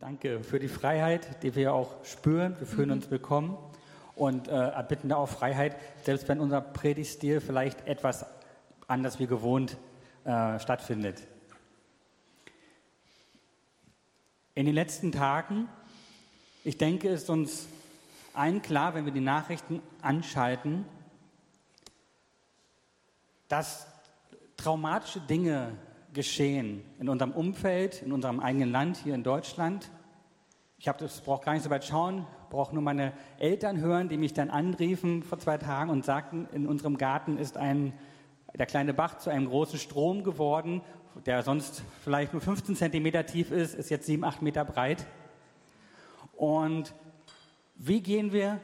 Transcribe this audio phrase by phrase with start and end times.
[0.00, 2.58] Danke für die Freiheit, die wir auch spüren.
[2.58, 2.96] Wir fühlen mhm.
[2.96, 3.56] uns willkommen
[4.16, 8.26] und äh, erbitten da auch Freiheit, selbst wenn unser Predigtstil vielleicht etwas
[8.88, 9.76] anders wie gewohnt
[10.24, 11.22] äh, stattfindet.
[14.54, 15.68] In den letzten Tagen,
[16.64, 17.66] ich denke, ist uns
[18.34, 20.84] allen klar, wenn wir die Nachrichten anschalten,
[23.48, 23.86] dass
[24.56, 25.72] traumatische Dinge
[26.14, 29.90] geschehen in unserem Umfeld, in unserem eigenen Land, hier in Deutschland.
[30.78, 34.16] Ich habe das brauche gar nicht so weit schauen, brauche nur meine Eltern hören, die
[34.16, 37.92] mich dann anriefen vor zwei Tagen und sagten, in unserem Garten ist ein
[38.56, 40.80] der kleine Bach zu einem großen Strom geworden,
[41.26, 45.06] der sonst vielleicht nur 15 Zentimeter tief ist, ist jetzt sieben, acht Meter breit.
[46.36, 46.94] Und
[47.74, 48.60] wie gehen wir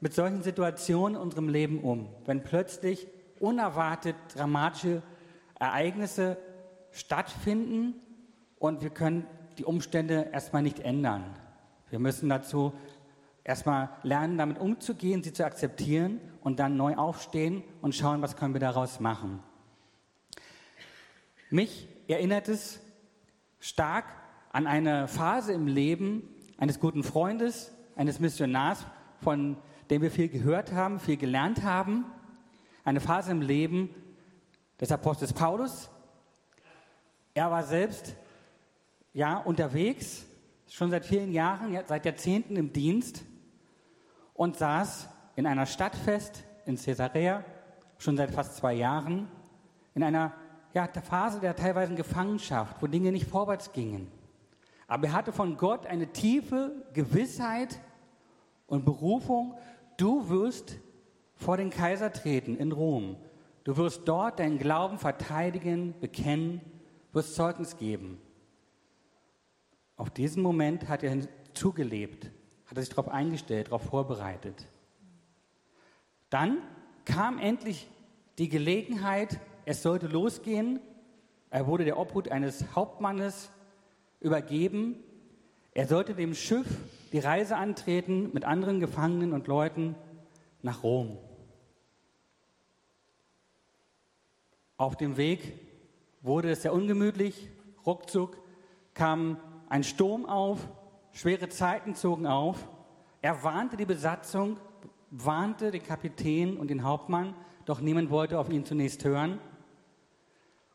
[0.00, 3.06] mit solchen Situationen in unserem Leben um, wenn plötzlich
[3.38, 5.02] unerwartet dramatische
[5.58, 6.38] Ereignisse
[6.94, 7.94] stattfinden
[8.58, 9.26] und wir können
[9.58, 11.24] die Umstände erstmal nicht ändern.
[11.90, 12.72] Wir müssen dazu
[13.44, 18.54] erstmal lernen, damit umzugehen, sie zu akzeptieren und dann neu aufstehen und schauen, was können
[18.54, 19.42] wir daraus machen.
[21.50, 22.80] Mich erinnert es
[23.60, 24.06] stark
[24.50, 28.86] an eine Phase im Leben eines guten Freundes, eines Missionars,
[29.20, 29.56] von
[29.90, 32.06] dem wir viel gehört haben, viel gelernt haben.
[32.84, 33.90] Eine Phase im Leben
[34.80, 35.90] des Apostels Paulus,
[37.34, 38.14] er war selbst
[39.12, 40.24] ja unterwegs,
[40.68, 43.24] schon seit vielen Jahren, seit Jahrzehnten im Dienst
[44.32, 47.44] und saß in einer Stadt fest, in Caesarea,
[47.98, 49.28] schon seit fast zwei Jahren,
[49.94, 50.32] in einer
[50.72, 54.10] ja, Phase der teilweise Gefangenschaft, wo Dinge nicht vorwärts gingen.
[54.86, 57.80] Aber er hatte von Gott eine tiefe Gewissheit
[58.66, 59.56] und Berufung,
[59.96, 60.78] du wirst
[61.36, 63.16] vor den Kaiser treten in Rom.
[63.64, 66.60] Du wirst dort deinen Glauben verteidigen, bekennen
[67.14, 68.20] wirst Zeugnis geben.
[69.96, 71.16] Auf diesen Moment hat er
[71.54, 72.30] zugelebt,
[72.66, 74.66] hat er sich darauf eingestellt, darauf vorbereitet.
[76.30, 76.58] Dann
[77.04, 77.88] kam endlich
[78.38, 80.80] die Gelegenheit, es sollte losgehen.
[81.50, 83.50] Er wurde der Obhut eines Hauptmannes
[84.20, 84.96] übergeben.
[85.72, 86.66] Er sollte dem Schiff
[87.12, 89.94] die Reise antreten mit anderen Gefangenen und Leuten
[90.62, 91.18] nach Rom.
[94.76, 95.63] Auf dem Weg
[96.24, 97.50] wurde es sehr ungemütlich.
[97.86, 98.38] Ruckzuck
[98.94, 99.36] kam
[99.68, 100.66] ein Sturm auf,
[101.12, 102.66] schwere Zeiten zogen auf.
[103.20, 104.56] Er warnte die Besatzung,
[105.10, 107.34] warnte den Kapitän und den Hauptmann,
[107.66, 109.38] doch niemand wollte auf ihn zunächst hören.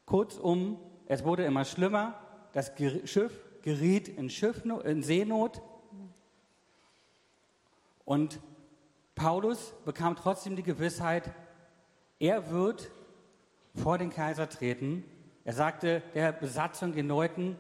[0.05, 0.77] Kurzum,
[1.07, 2.15] es wurde immer schlimmer.
[2.53, 2.71] Das
[3.05, 3.33] Schiff
[3.63, 5.61] geriet in, Schiffno in Seenot.
[8.05, 8.39] Und
[9.15, 11.31] Paulus bekam trotzdem die Gewissheit,
[12.19, 12.91] er wird
[13.75, 15.03] vor den Kaiser treten
[15.45, 17.57] er sagte der Besatzung, den Leuten,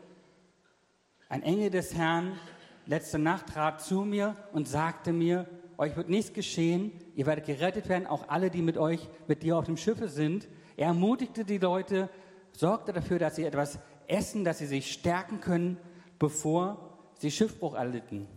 [1.29, 2.37] ein Engel des Herrn
[2.85, 5.47] letzte Nacht trat zu mir und sagte mir,
[5.77, 9.57] euch wird nichts geschehen, ihr werdet gerettet werden, auch alle, die mit euch, mit dir
[9.57, 10.47] auf dem Schiffe sind.
[10.75, 12.09] Er ermutigte die Leute,
[12.51, 15.77] sorgte dafür, dass sie etwas essen, dass sie sich stärken können,
[16.17, 18.27] bevor sie Schiffbruch erlitten.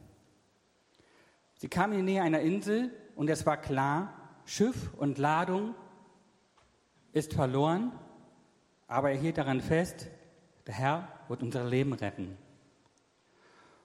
[1.56, 4.12] Sie kamen in die Nähe einer Insel und es war klar,
[4.44, 5.74] Schiff und Ladung
[7.12, 7.92] ist verloren
[8.86, 10.08] aber er hielt daran fest,
[10.66, 12.36] der Herr wird unser Leben retten.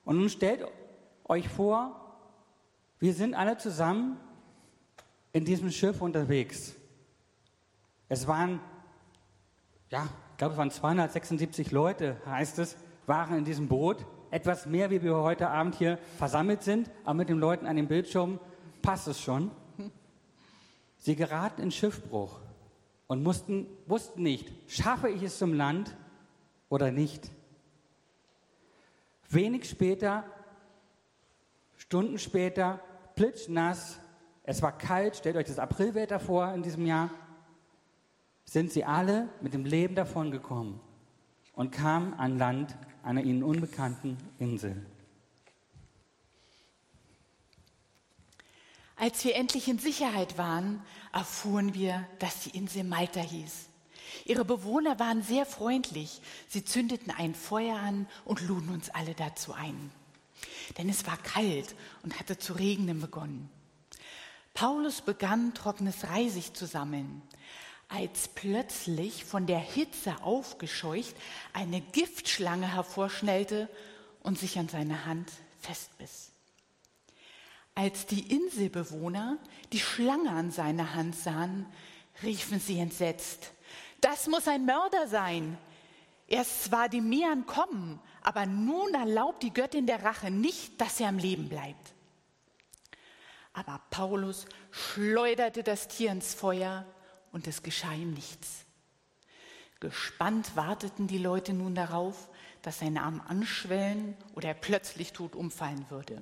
[0.04, 0.64] Und nun stellt
[1.24, 2.16] euch vor,
[2.98, 4.18] wir sind alle zusammen
[5.32, 6.74] in diesem Schiff unterwegs.
[8.08, 8.60] Es waren,
[9.90, 12.76] ja, ich glaube, es waren 276 Leute, heißt es,
[13.06, 14.04] waren in diesem Boot.
[14.30, 17.88] Etwas mehr, wie wir heute Abend hier versammelt sind, aber mit den Leuten an dem
[17.88, 18.38] Bildschirm
[18.82, 19.50] passt es schon.
[20.98, 22.40] Sie geraten in Schiffbruch
[23.08, 25.96] und mussten, wussten nicht, schaffe ich es zum Land
[26.68, 27.30] oder nicht.
[29.28, 30.24] Wenig später,
[31.76, 32.80] Stunden später,
[33.16, 33.98] plitschnass,
[34.44, 37.10] es war kalt, stellt euch das Aprilwetter vor in diesem Jahr,
[38.44, 40.80] sind sie alle mit dem Leben davongekommen
[41.54, 44.86] und kamen an Land einer ihnen unbekannten Insel.
[48.98, 53.68] Als wir endlich in Sicherheit waren, erfuhren wir, dass die Insel Malta hieß.
[54.24, 56.20] Ihre Bewohner waren sehr freundlich.
[56.48, 59.92] Sie zündeten ein Feuer an und luden uns alle dazu ein.
[60.76, 63.48] Denn es war kalt und hatte zu regnen begonnen.
[64.52, 67.22] Paulus begann, trockenes Reisig zu sammeln,
[67.88, 71.14] als plötzlich von der Hitze aufgescheucht
[71.52, 73.68] eine Giftschlange hervorschnellte
[74.20, 75.30] und sich an seine Hand
[75.60, 76.32] festbiss.
[77.78, 79.38] Als die Inselbewohner
[79.72, 81.64] die Schlange an seiner Hand sahen,
[82.24, 83.52] riefen sie entsetzt,
[84.00, 85.56] das muss ein Mörder sein.
[86.26, 90.98] Er ist zwar dem Meer entkommen, aber nun erlaubt die Göttin der Rache nicht, dass
[90.98, 91.94] er am Leben bleibt.
[93.52, 96.84] Aber Paulus schleuderte das Tier ins Feuer
[97.30, 98.64] und es geschah ihm nichts.
[99.78, 102.28] Gespannt warteten die Leute nun darauf,
[102.60, 106.20] dass sein Arm anschwellen oder er plötzlich tot umfallen würde.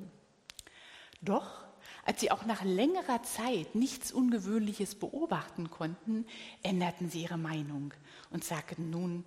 [1.23, 1.67] Doch
[2.07, 6.25] als sie auch nach längerer Zeit nichts Ungewöhnliches beobachten konnten,
[6.63, 7.93] änderten sie ihre Meinung
[8.31, 9.25] und sagten nun,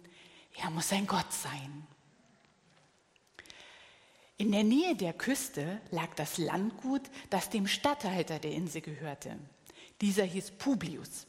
[0.56, 1.86] er muss ein Gott sein.
[4.38, 9.38] In der Nähe der Küste lag das Landgut, das dem Statthalter der Insel gehörte.
[10.00, 11.28] Dieser hieß Publius.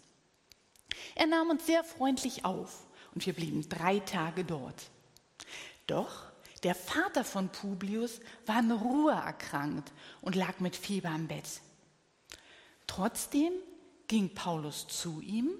[1.17, 4.91] Er nahm uns sehr freundlich auf und wir blieben drei Tage dort.
[5.89, 6.30] Doch
[6.62, 11.61] der Vater von Publius war an Ruhe erkrankt und lag mit Fieber am Bett.
[12.87, 13.53] Trotzdem
[14.09, 15.51] ging Paulus zu ihm,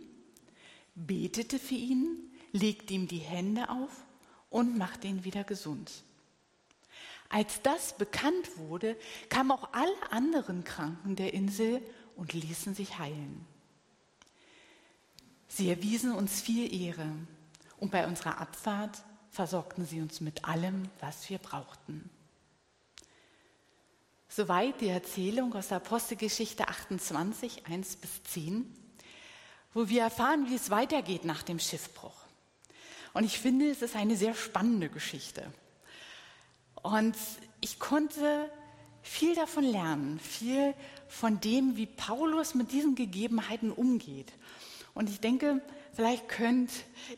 [0.95, 4.05] betete für ihn, legte ihm die Hände auf
[4.51, 5.91] und machte ihn wieder gesund.
[7.29, 8.97] Als das bekannt wurde,
[9.29, 11.81] kamen auch alle anderen Kranken der Insel
[12.17, 13.47] und ließen sich heilen.
[15.47, 17.07] Sie erwiesen uns viel Ehre
[17.79, 22.11] und bei unserer Abfahrt versorgten sie uns mit allem, was wir brauchten.
[24.29, 28.65] Soweit die Erzählung aus der Apostelgeschichte 28, 1 bis 10,
[29.75, 32.15] wo wir erfahren, wie es weitergeht nach dem Schiffbruch.
[33.13, 35.53] Und ich finde, es ist eine sehr spannende Geschichte.
[36.83, 37.17] Und
[37.61, 38.51] ich konnte
[39.03, 40.75] viel davon lernen, viel
[41.09, 44.33] von dem, wie Paulus mit diesen Gegebenheiten umgeht.
[44.95, 45.61] Und ich denke,
[46.01, 46.71] Vielleicht könnt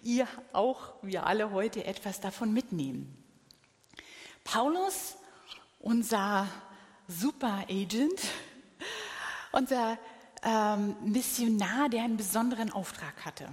[0.03, 3.17] ihr auch, wir alle heute, etwas davon mitnehmen.
[4.43, 5.15] Paulus,
[5.79, 6.49] unser
[7.07, 8.21] Super Agent,
[9.53, 9.99] unser
[10.43, 13.47] ähm, Missionar, der einen besonderen Auftrag hatte.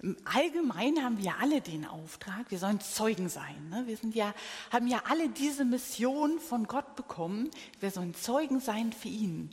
[0.00, 3.68] Im Allgemeinen haben wir alle den Auftrag, wir sollen Zeugen sein.
[3.68, 3.86] Ne?
[3.86, 4.32] Wir sind ja,
[4.72, 7.50] haben ja alle diese Mission von Gott bekommen.
[7.80, 9.50] Wir sollen Zeugen sein für ihn.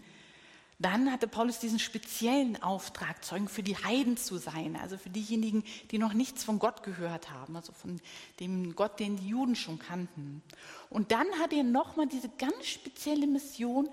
[0.79, 5.63] Dann hatte Paulus diesen speziellen Auftrag, Zeugen für die Heiden zu sein, also für diejenigen,
[5.89, 7.99] die noch nichts von Gott gehört haben, also von
[8.39, 10.43] dem Gott, den die Juden schon kannten.
[10.91, 13.89] Und dann hat er nochmal diese ganz spezielle Mission,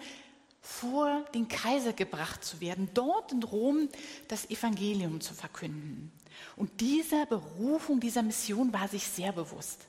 [0.65, 3.91] vor den Kaiser gebracht zu werden, dort in Rom
[4.29, 6.11] das Evangelium zu verkünden.
[6.57, 9.87] Und dieser Berufung, dieser Mission war sich sehr bewusst.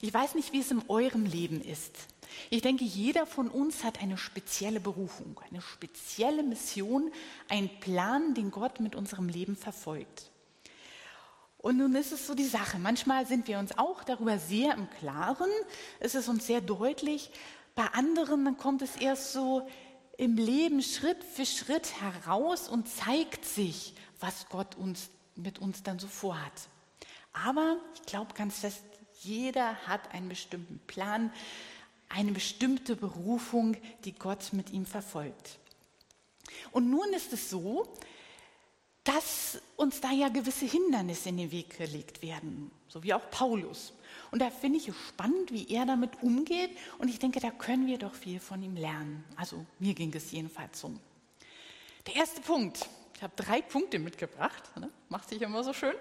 [0.00, 1.96] Ich weiß nicht, wie es in eurem Leben ist.
[2.50, 7.10] Ich denke, jeder von uns hat eine spezielle Berufung, eine spezielle Mission,
[7.48, 10.30] einen Plan, den Gott mit unserem Leben verfolgt.
[11.58, 12.78] Und nun ist es so die Sache.
[12.78, 15.50] Manchmal sind wir uns auch darüber sehr im Klaren.
[16.00, 17.30] Es ist uns sehr deutlich.
[17.76, 19.68] Bei anderen dann kommt es erst so
[20.18, 25.98] im Leben Schritt für Schritt heraus und zeigt sich, was Gott uns, mit uns dann
[25.98, 26.52] so vorhat.
[27.32, 28.82] Aber ich glaube ganz fest,
[29.20, 31.32] jeder hat einen bestimmten Plan,
[32.14, 35.58] eine bestimmte Berufung, die Gott mit ihm verfolgt.
[36.70, 37.88] Und nun ist es so,
[39.04, 43.92] dass uns da ja gewisse Hindernisse in den Weg gelegt werden, so wie auch Paulus.
[44.30, 46.70] Und da finde ich es spannend, wie er damit umgeht.
[46.98, 49.24] Und ich denke, da können wir doch viel von ihm lernen.
[49.36, 50.92] Also mir ging es jedenfalls so.
[52.06, 54.90] Der erste Punkt, ich habe drei Punkte mitgebracht, ne?
[55.08, 55.94] macht sich immer so schön.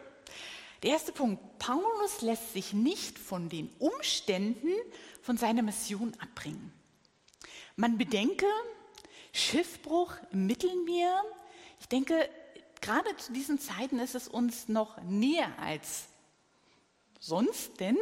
[0.84, 4.74] Der erste Punkt, Paulus lässt sich nicht von den Umständen
[5.22, 6.74] von seiner Mission abbringen.
[7.76, 8.48] Man bedenke,
[9.32, 11.24] Schiffbruch im Mittelmeer.
[11.80, 12.28] Ich denke,
[12.82, 16.06] gerade zu diesen Zeiten ist es uns noch näher als
[17.20, 17.98] sonst, denn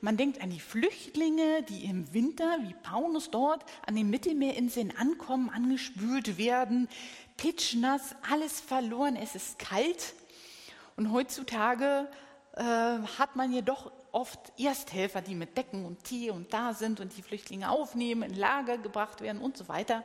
[0.00, 5.50] man denkt an die Flüchtlinge, die im Winter, wie Paulus dort, an den Mittelmeerinseln ankommen,
[5.50, 6.88] angespült werden,
[7.36, 10.14] pitschnass, alles verloren, es ist kalt.
[10.96, 12.08] Und heutzutage
[12.52, 17.16] äh, hat man jedoch oft Ersthelfer, die mit Decken und Tee und da sind und
[17.16, 20.04] die Flüchtlinge aufnehmen, in Lager gebracht werden und so weiter.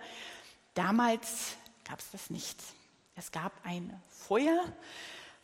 [0.74, 1.56] Damals
[1.88, 2.58] gab es das nicht.
[3.16, 4.64] Es gab ein Feuer,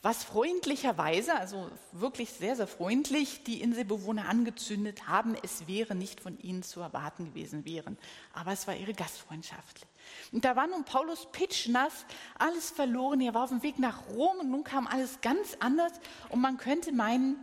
[0.01, 5.35] was freundlicherweise, also wirklich sehr, sehr freundlich, die Inselbewohner angezündet haben.
[5.43, 7.97] Es wäre nicht von ihnen zu erwarten gewesen wären,
[8.33, 9.87] aber es war ihre Gastfreundschaft.
[10.31, 12.05] Und da war nun Paulus pitschnass,
[12.38, 15.93] alles verloren, er war auf dem Weg nach Rom und nun kam alles ganz anders
[16.29, 17.38] und man könnte meinen,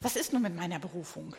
[0.00, 1.34] was ist nun mit meiner Berufung?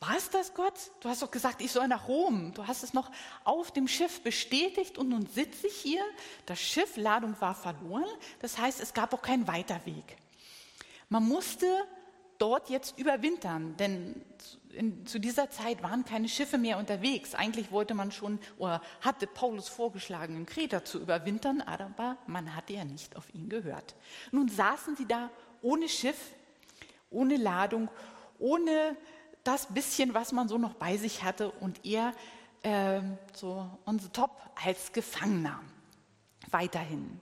[0.00, 0.74] War es das Gott?
[1.00, 2.52] Du hast doch gesagt, ich soll nach Rom.
[2.52, 3.10] Du hast es noch
[3.44, 6.02] auf dem Schiff bestätigt und nun sitze ich hier.
[6.44, 8.04] Das Schiff, Ladung war verloren.
[8.40, 10.18] Das heißt, es gab auch keinen Weiterweg.
[11.08, 11.66] Man musste
[12.38, 14.20] dort jetzt überwintern, denn
[14.74, 17.34] in, zu dieser Zeit waren keine Schiffe mehr unterwegs.
[17.34, 22.74] Eigentlich wollte man schon oder hatte Paulus vorgeschlagen, in Kreta zu überwintern, aber man hatte
[22.74, 23.94] ja nicht auf ihn gehört.
[24.32, 25.30] Nun saßen sie da
[25.62, 26.16] ohne Schiff
[27.14, 27.88] ohne Ladung,
[28.38, 28.96] ohne
[29.44, 32.12] das bisschen, was man so noch bei sich hatte und er
[32.62, 33.00] äh,
[33.34, 34.30] so on the top
[34.62, 35.60] als Gefangener
[36.50, 37.20] weiterhin.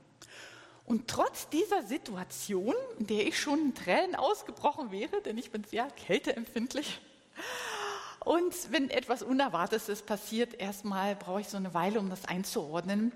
[0.85, 5.65] Und trotz dieser Situation, in der ich schon in Tränen ausgebrochen wäre, denn ich bin
[5.65, 7.01] sehr kälteempfindlich,
[8.25, 13.13] und wenn etwas Unerwartetes passiert, erstmal brauche ich so eine Weile, um das einzuordnen.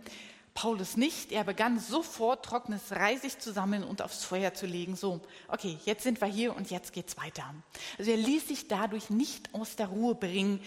[0.56, 1.32] Paulus nicht.
[1.32, 4.96] Er begann sofort trockenes Reisig zu sammeln und aufs Feuer zu legen.
[4.96, 7.54] So, okay, jetzt sind wir hier und jetzt geht's weiter.
[7.98, 10.60] Also er ließ sich dadurch nicht aus der Ruhe bringen,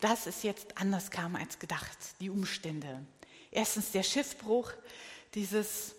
[0.00, 3.04] dass es jetzt anders kam als gedacht, die Umstände.
[3.50, 4.72] Erstens der Schiffbruch,
[5.34, 5.94] dieses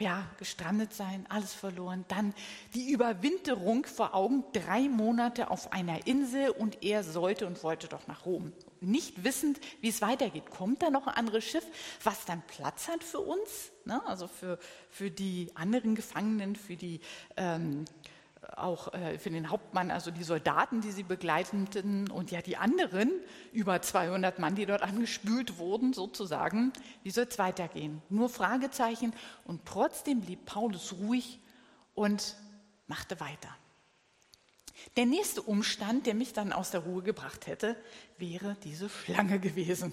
[0.00, 2.04] ja, gestrandet sein, alles verloren.
[2.08, 2.34] Dann
[2.74, 8.06] die Überwinterung vor Augen, drei Monate auf einer Insel und er sollte und wollte doch
[8.08, 8.52] nach Rom.
[8.80, 10.50] Nicht wissend, wie es weitergeht.
[10.50, 11.64] Kommt da noch ein anderes Schiff,
[12.02, 13.70] was dann Platz hat für uns?
[13.84, 14.04] Ne?
[14.06, 14.58] Also für,
[14.90, 17.00] für die anderen Gefangenen, für die
[17.36, 17.84] ähm,
[18.56, 23.10] auch äh, für den Hauptmann, also die Soldaten, die sie begleiteten und ja die anderen,
[23.52, 26.72] über 200 Mann, die dort angespült wurden sozusagen,
[27.02, 28.02] wie soll es weitergehen?
[28.08, 29.12] Nur Fragezeichen
[29.44, 31.40] und trotzdem blieb Paulus ruhig
[31.94, 32.36] und
[32.86, 33.48] machte weiter.
[34.96, 37.76] Der nächste Umstand, der mich dann aus der Ruhe gebracht hätte,
[38.18, 39.92] wäre diese Schlange gewesen.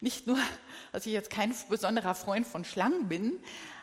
[0.00, 0.38] Nicht nur,
[0.92, 3.38] dass ich jetzt kein besonderer Freund von Schlangen bin,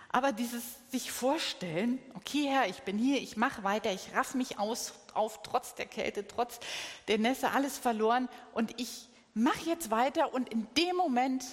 [0.09, 4.57] aber dieses sich vorstellen, okay Herr, ich bin hier, ich mache weiter, ich raff mich
[4.57, 6.59] aus, auf, trotz der Kälte, trotz
[7.07, 11.43] der Nässe, alles verloren und ich mache jetzt weiter und in dem Moment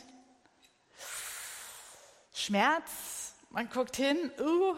[2.32, 4.74] Schmerz, man guckt hin, uh,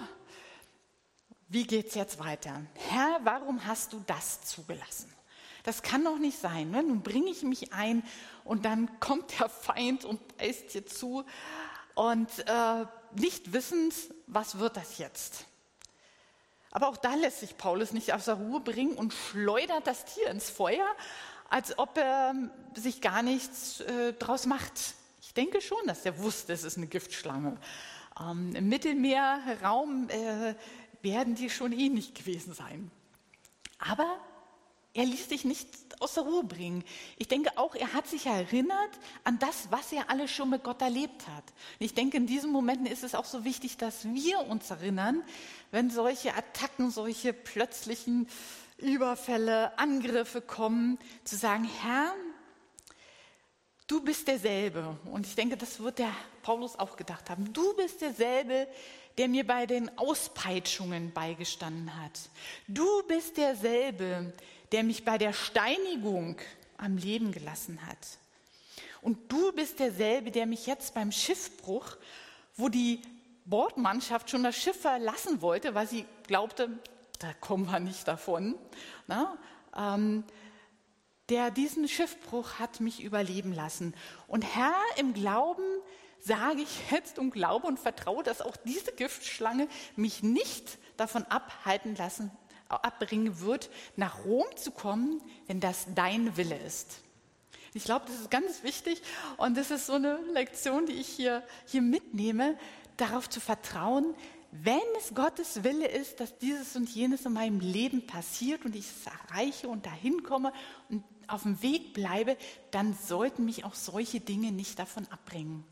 [1.49, 2.63] wie geht's jetzt weiter?
[2.75, 5.13] Herr, warum hast du das zugelassen?
[5.63, 6.71] Das kann doch nicht sein.
[6.71, 6.83] Ne?
[6.83, 8.05] Nun bringe ich mich ein
[8.45, 11.25] und dann kommt der Feind und beißt dir zu
[11.95, 13.95] und äh, nicht wissend,
[14.27, 15.47] was wird das jetzt.
[16.71, 20.29] Aber auch da lässt sich Paulus nicht aus der Ruhe bringen und schleudert das Tier
[20.29, 20.87] ins Feuer,
[21.49, 22.35] als ob er
[22.75, 24.95] sich gar nichts äh, draus macht.
[25.23, 27.57] Ich denke schon, dass er wusste, es ist eine Giftschlange.
[28.21, 30.55] Ähm, Im Mittelmeerraum äh,
[31.03, 32.91] werden die schon ähnlich gewesen sein.
[33.79, 34.19] Aber
[34.97, 35.69] er ließ sich nicht
[36.01, 36.83] aus der Ruhe bringen.
[37.19, 38.91] Ich denke auch, er hat sich erinnert
[39.25, 41.45] an das, was er alles schon mit Gott erlebt hat.
[41.79, 45.23] Und ich denke, in diesen Momenten ist es auch so wichtig, dass wir uns erinnern,
[45.71, 48.27] wenn solche Attacken, solche plötzlichen
[48.79, 52.15] Überfälle, Angriffe kommen, zu sagen, Herr,
[53.87, 54.99] du bist derselbe.
[55.05, 56.13] Und ich denke, das wird der
[56.43, 57.53] Paulus auch gedacht haben.
[57.53, 58.67] Du bist derselbe,
[59.19, 62.21] der mir bei den Auspeitschungen beigestanden hat.
[62.69, 64.33] Du bist derselbe, der
[64.83, 66.37] mich bei der Steinigung
[66.77, 67.99] am Leben gelassen hat.
[69.03, 71.97] Und du bist derselbe, der mich jetzt beim Schiffbruch,
[72.57, 73.01] wo die
[73.45, 76.69] Bordmannschaft schon das Schiff verlassen wollte, weil sie glaubte,
[77.21, 78.57] da kommen wir nicht davon,
[79.07, 79.39] na,
[79.77, 80.25] ähm,
[81.29, 83.95] der diesen Schiffbruch hat mich überleben lassen.
[84.29, 85.65] Und Herr, im Glauben
[86.21, 91.95] sage ich jetzt und glaube und vertraue, dass auch diese Giftschlange mich nicht davon abhalten
[91.97, 92.31] lassen
[92.69, 96.99] abbringen wird, nach Rom zu kommen, wenn das dein Wille ist.
[97.75, 99.03] Ich glaube, das ist ganz wichtig
[99.37, 102.59] und das ist so eine Lektion, die ich hier, hier mitnehme,
[102.97, 104.15] darauf zu vertrauen,
[104.51, 108.87] wenn es Gottes Wille ist, dass dieses und jenes in meinem Leben passiert und ich
[108.87, 110.53] es erreiche und dahin komme
[110.89, 112.37] und auf dem Weg bleibe,
[112.71, 115.65] dann sollten mich auch solche Dinge nicht davon abbringen.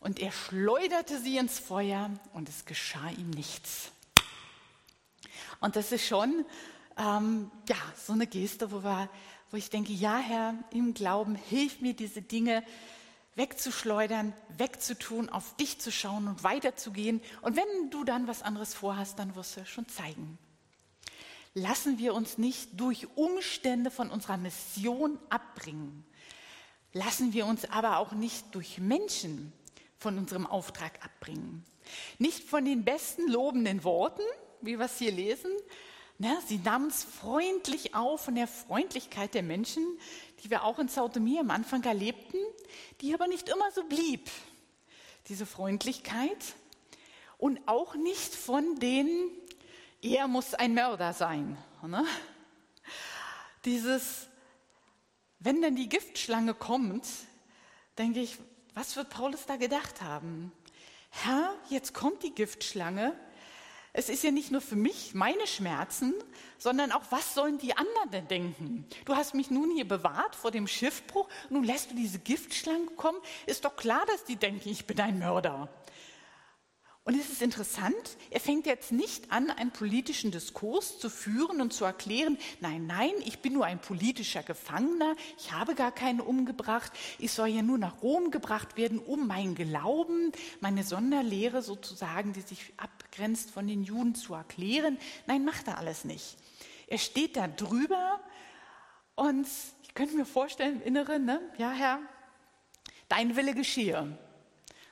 [0.00, 3.90] Und er schleuderte sie ins Feuer und es geschah ihm nichts.
[5.64, 6.44] Und das ist schon
[6.98, 9.08] ähm, ja, so eine Geste, wo, wir,
[9.50, 12.62] wo ich denke, ja Herr, im Glauben, hilf mir diese Dinge
[13.34, 17.22] wegzuschleudern, wegzutun, auf dich zu schauen und weiterzugehen.
[17.40, 20.36] Und wenn du dann was anderes vorhast, dann wirst du schon zeigen.
[21.54, 26.04] Lassen wir uns nicht durch Umstände von unserer Mission abbringen.
[26.92, 29.50] Lassen wir uns aber auch nicht durch Menschen
[29.96, 31.64] von unserem Auftrag abbringen.
[32.18, 34.20] Nicht von den besten lobenden Worten,
[34.64, 35.50] wie wir es hier lesen.
[36.18, 39.84] Ne, sie nahmen es freundlich auf von der Freundlichkeit der Menschen,
[40.42, 42.38] die wir auch in Sautomie am Anfang erlebten,
[43.00, 44.30] die aber nicht immer so blieb,
[45.28, 46.38] diese Freundlichkeit.
[47.36, 49.28] Und auch nicht von denen,
[50.02, 51.58] er muss ein Mörder sein.
[51.82, 52.04] Ne?
[53.64, 54.28] Dieses,
[55.40, 57.06] wenn dann die Giftschlange kommt,
[57.98, 58.38] denke ich,
[58.74, 60.52] was wird Paulus da gedacht haben?
[61.10, 63.16] Herr, jetzt kommt die Giftschlange
[63.96, 66.14] es ist ja nicht nur für mich meine Schmerzen,
[66.58, 68.86] sondern auch, was sollen die anderen denn denken?
[69.04, 73.18] Du hast mich nun hier bewahrt vor dem Schiffbruch, nun lässt du diese Giftschlange kommen.
[73.46, 75.68] Ist doch klar, dass die denken, ich bin ein Mörder.
[77.06, 81.74] Und es ist interessant, er fängt jetzt nicht an, einen politischen Diskurs zu führen und
[81.74, 86.90] zu erklären, nein, nein, ich bin nur ein politischer Gefangener, ich habe gar keinen umgebracht,
[87.18, 92.40] ich soll ja nur nach Rom gebracht werden, um meinen Glauben, meine Sonderlehre sozusagen, die
[92.40, 94.96] sich abgrenzt von den Juden, zu erklären.
[95.26, 96.38] Nein, macht er alles nicht.
[96.86, 98.18] Er steht da drüber
[99.14, 99.46] und
[99.82, 101.40] ich könnte mir vorstellen im Inneren, ne?
[101.58, 101.98] ja Herr,
[103.08, 104.18] dein Wille geschehe.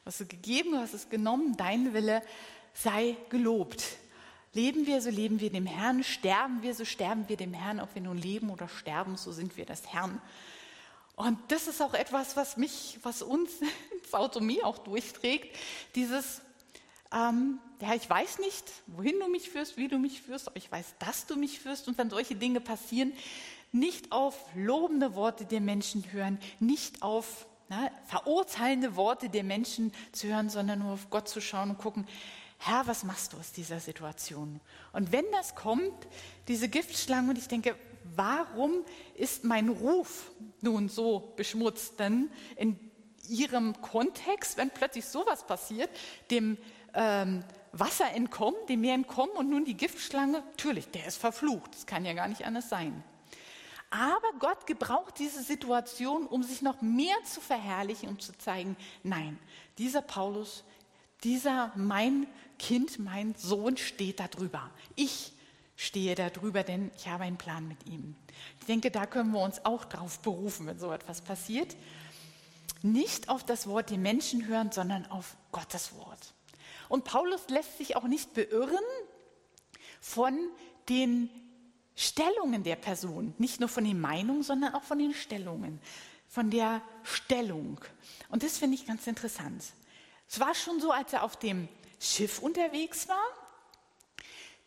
[0.02, 2.22] Du hast es gegeben, du hast es genommen, dein Wille
[2.74, 3.84] sei gelobt.
[4.52, 6.02] Leben wir, so leben wir dem Herrn.
[6.02, 7.78] Sterben wir, so sterben wir dem Herrn.
[7.78, 10.20] Ob wir nun leben oder sterben, so sind wir das Herrn.
[11.14, 13.50] Und das ist auch etwas, was mich, was uns
[14.02, 15.56] ins Automie auch durchträgt.
[15.94, 16.42] Dieses,
[17.12, 20.72] ähm, ja, ich weiß nicht, wohin du mich führst, wie du mich führst, aber ich
[20.72, 21.86] weiß, dass du mich führst.
[21.86, 23.12] Und wenn solche Dinge passieren,
[23.70, 30.28] nicht auf lobende Worte der Menschen hören, nicht auf ne, verurteilende Worte der Menschen zu
[30.28, 32.06] hören, sondern nur auf Gott zu schauen und gucken,
[32.58, 34.60] Herr, was machst du aus dieser Situation?
[34.92, 36.06] Und wenn das kommt,
[36.48, 37.74] diese Giftschlange, und ich denke,
[38.14, 38.84] warum
[39.16, 41.98] ist mein Ruf nun so beschmutzt?
[41.98, 42.78] Denn in
[43.28, 45.90] ihrem Kontext, wenn plötzlich sowas passiert,
[46.30, 46.56] dem
[46.94, 51.86] ähm, Wasser entkommen, dem Meer entkommen und nun die Giftschlange, natürlich, der ist verflucht, das
[51.86, 53.02] kann ja gar nicht anders sein.
[53.92, 59.38] Aber Gott gebraucht diese Situation, um sich noch mehr zu verherrlichen und zu zeigen, nein,
[59.76, 60.64] dieser Paulus,
[61.24, 62.26] dieser mein
[62.58, 64.70] Kind, mein Sohn steht da drüber.
[64.96, 65.34] Ich
[65.76, 68.16] stehe da drüber, denn ich habe einen Plan mit ihm.
[68.60, 71.76] Ich denke, da können wir uns auch drauf berufen, wenn so etwas passiert.
[72.80, 76.32] Nicht auf das Wort der Menschen hören, sondern auf Gottes Wort.
[76.88, 78.78] Und Paulus lässt sich auch nicht beirren
[80.00, 80.34] von
[80.88, 81.28] den
[82.02, 85.80] Stellungen der Person, nicht nur von den Meinungen, sondern auch von den Stellungen,
[86.28, 87.80] von der Stellung.
[88.28, 89.62] Und das finde ich ganz interessant.
[90.28, 91.68] Es war schon so, als er auf dem
[92.00, 93.24] Schiff unterwegs war,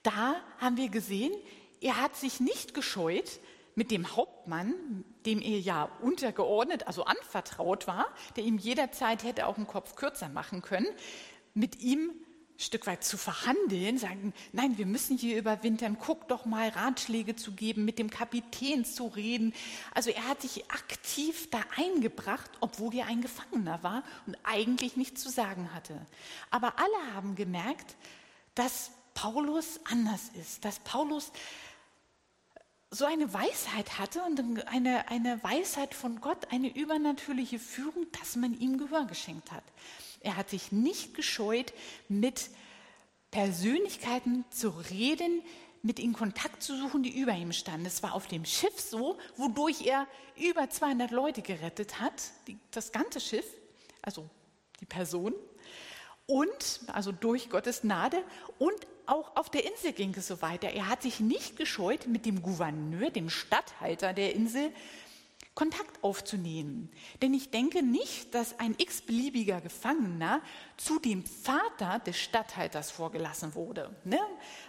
[0.03, 1.33] da haben wir gesehen,
[1.81, 3.39] er hat sich nicht gescheut,
[3.77, 9.57] mit dem Hauptmann, dem er ja untergeordnet, also anvertraut war, der ihm jederzeit hätte auch
[9.57, 10.87] einen Kopf kürzer machen können,
[11.53, 12.11] mit ihm
[12.57, 17.51] Stück weit zu verhandeln, sagen, nein, wir müssen hier überwintern, guck doch mal, Ratschläge zu
[17.51, 19.53] geben, mit dem Kapitän zu reden.
[19.93, 25.21] Also er hat sich aktiv da eingebracht, obwohl er ein Gefangener war und eigentlich nichts
[25.21, 25.99] zu sagen hatte.
[26.49, 27.95] Aber alle haben gemerkt,
[28.55, 31.31] dass Paulus anders ist, dass Paulus
[32.91, 38.57] so eine Weisheit hatte und eine, eine Weisheit von Gott, eine übernatürliche Führung, dass man
[38.57, 39.63] ihm Gehör geschenkt hat.
[40.21, 41.73] Er hat sich nicht gescheut,
[42.07, 42.49] mit
[43.31, 45.41] Persönlichkeiten zu reden,
[45.81, 47.85] mit ihnen Kontakt zu suchen, die über ihm standen.
[47.85, 52.13] Es war auf dem Schiff so, wodurch er über 200 Leute gerettet hat,
[52.47, 53.45] die, das ganze Schiff,
[54.01, 54.27] also
[54.79, 55.33] die Person,
[56.27, 58.23] und also durch Gottes Gnade
[58.57, 58.73] und
[59.05, 60.69] auch auf der Insel ging es so weiter.
[60.71, 64.71] Er hat sich nicht gescheut, mit dem Gouverneur, dem Statthalter der Insel,
[65.55, 66.91] Kontakt aufzunehmen.
[67.21, 70.41] Denn ich denke nicht, dass ein x-beliebiger Gefangener
[70.75, 73.95] zu dem Vater des Statthalters vorgelassen wurde.
[74.03, 74.19] Ne?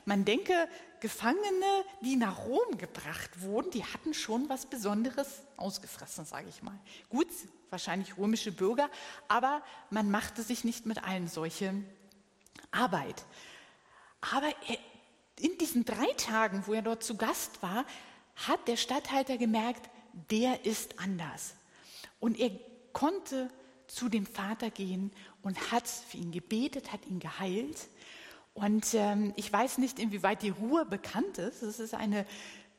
[0.04, 0.68] Man denke,
[1.00, 6.78] Gefangene, die nach Rom gebracht wurden, die hatten schon was Besonderes ausgefressen, sage ich mal.
[7.08, 7.28] Gut,
[7.70, 8.88] wahrscheinlich römische Bürger,
[9.26, 11.74] aber man machte sich nicht mit allen solche
[12.70, 13.24] Arbeit.
[14.20, 14.48] Aber
[15.40, 17.84] in diesen drei Tagen, wo er dort zu Gast war,
[18.36, 19.90] hat der Statthalter gemerkt,
[20.30, 21.54] der ist anders.
[22.20, 22.50] Und er
[22.92, 23.50] konnte
[23.86, 27.88] zu dem Vater gehen und hat für ihn gebetet, hat ihn geheilt.
[28.54, 31.62] Und ähm, ich weiß nicht, inwieweit die Ruhe bekannt ist.
[31.62, 32.26] Es ist eine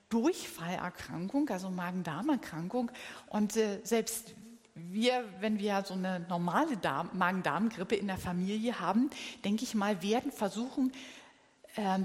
[0.10, 2.92] Durchfallerkrankung, also Magen-Darm-Erkrankung.
[3.28, 4.34] Und äh, selbst
[4.74, 6.78] wir, wenn wir so eine normale
[7.14, 9.10] Magen-Darm-Grippe in der Familie haben,
[9.44, 10.92] denke ich mal, werden versuchen,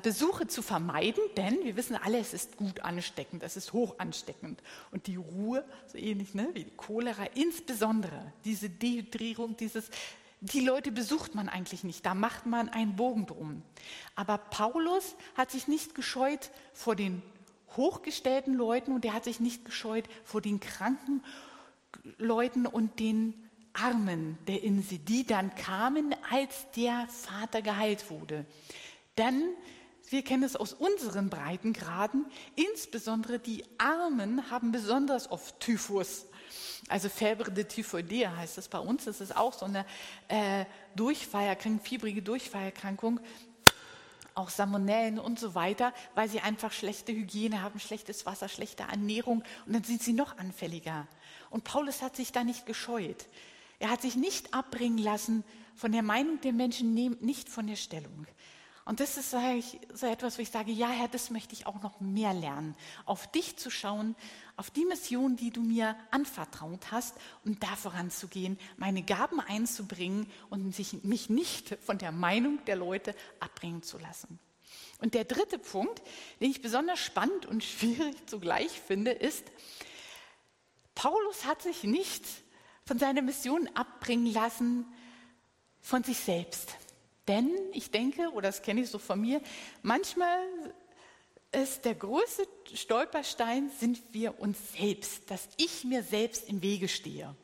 [0.03, 4.63] Besuche zu vermeiden, denn wir wissen alle, es ist gut ansteckend, es ist hoch ansteckend.
[4.91, 9.89] Und die Ruhe, so ähnlich ne, wie die Cholera, insbesondere diese Dehydrierung, dieses,
[10.43, 13.63] die Leute besucht man eigentlich nicht, da macht man einen Bogen drum.
[14.15, 17.23] Aber Paulus hat sich nicht gescheut vor den
[17.75, 21.25] hochgestellten Leuten und er hat sich nicht gescheut vor den kranken
[22.19, 23.33] Leuten und den
[23.73, 28.45] Armen der Insel, die dann kamen, als der Vater geheilt wurde.
[29.19, 29.55] Denn
[30.09, 36.27] wir kennen es aus unseren Breitengraden, insbesondere die Armen haben besonders oft Typhus.
[36.89, 39.05] Also Febre de Typhoidea heißt es bei uns.
[39.05, 39.87] Das ist auch so eine
[40.29, 40.65] äh,
[40.97, 43.21] Durchfallerkrankung, fiebrige Durchfallerkrankung,
[44.35, 49.45] auch Salmonellen und so weiter, weil sie einfach schlechte Hygiene haben, schlechtes Wasser, schlechte Ernährung
[49.67, 51.07] und dann sind sie noch anfälliger.
[51.51, 53.27] Und Paulus hat sich da nicht gescheut.
[53.79, 55.45] Er hat sich nicht abbringen lassen
[55.75, 58.27] von der Meinung der Menschen nicht von der Stellung.
[58.85, 62.01] Und das ist so etwas, wo ich sage, ja Herr, das möchte ich auch noch
[62.01, 62.75] mehr lernen.
[63.05, 64.17] Auf dich zu schauen,
[64.57, 67.15] auf die Mission, die du mir anvertraut hast,
[67.45, 73.85] um da voranzugehen, meine Gaben einzubringen und mich nicht von der Meinung der Leute abbringen
[73.85, 74.41] zu lassen.
[74.99, 76.03] Und der dritte Punkt,
[76.41, 79.45] den ich besonders spannend und schwierig zugleich finde, ist,
[80.95, 82.25] Paulus hat sich nicht
[82.85, 84.87] von seiner Mission abbringen lassen
[85.81, 86.77] von sich selbst.
[87.29, 89.41] Denn ich denke, oder das kenne ich so von mir,
[89.83, 90.41] manchmal
[91.53, 97.35] ist der größte Stolperstein, sind wir uns selbst, dass ich mir selbst im Wege stehe.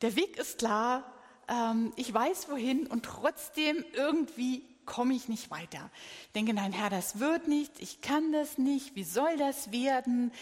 [0.00, 1.12] Der Weg ist klar,
[1.48, 5.90] ähm, ich weiß wohin und trotzdem irgendwie komme ich nicht weiter.
[6.26, 10.32] Ich denke, nein, Herr, das wird nicht, ich kann das nicht, wie soll das werden?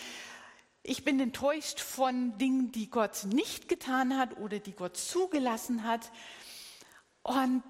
[0.82, 6.10] Ich bin enttäuscht von Dingen, die Gott nicht getan hat oder die Gott zugelassen hat.
[7.22, 7.62] Und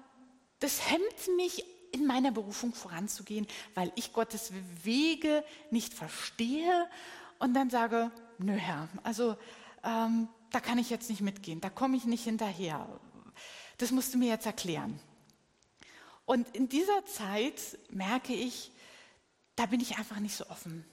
[0.63, 6.89] das hemmt mich in meiner Berufung voranzugehen, weil ich Gottes Wege nicht verstehe
[7.37, 9.35] und dann sage, nö Herr, also
[9.83, 12.87] ähm, da kann ich jetzt nicht mitgehen, da komme ich nicht hinterher.
[13.77, 15.01] Das musst du mir jetzt erklären.
[16.25, 18.71] Und in dieser Zeit merke ich,
[19.57, 20.85] da bin ich einfach nicht so offen.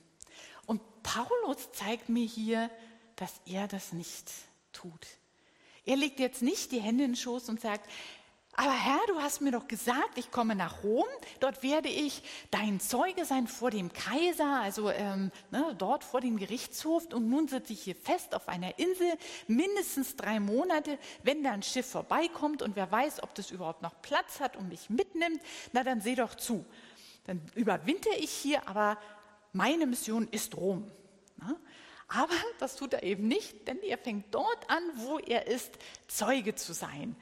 [0.66, 2.70] Und Paulus zeigt mir hier,
[3.14, 4.32] dass er das nicht
[4.72, 5.06] tut.
[5.84, 7.88] Er legt jetzt nicht die Hände in den Schoß und sagt,
[8.54, 11.06] aber Herr, du hast mir doch gesagt, ich komme nach Rom,
[11.38, 16.36] dort werde ich dein Zeuge sein vor dem Kaiser, also ähm, ne, dort vor dem
[16.36, 17.06] Gerichtshof.
[17.12, 19.12] Und nun sitze ich hier fest auf einer Insel,
[19.46, 20.98] mindestens drei Monate.
[21.22, 24.68] Wenn da ein Schiff vorbeikommt und wer weiß, ob das überhaupt noch Platz hat und
[24.68, 25.40] mich mitnimmt,
[25.72, 26.66] na dann seh doch zu.
[27.26, 28.98] Dann überwinter ich hier, aber
[29.52, 30.90] meine Mission ist Rom.
[31.36, 31.56] Ne?
[32.08, 36.56] Aber das tut er eben nicht, denn er fängt dort an, wo er ist, Zeuge
[36.56, 37.14] zu sein.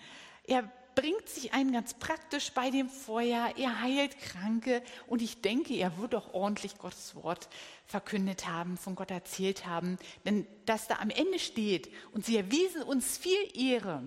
[0.45, 5.75] Er bringt sich ein ganz praktisch bei dem Feuer, er heilt Kranke und ich denke,
[5.75, 7.49] er wird auch ordentlich Gottes Wort
[7.87, 9.97] verkündet haben, von Gott erzählt haben.
[10.25, 14.03] Denn dass da am Ende steht und sie erwiesen uns viel Ehre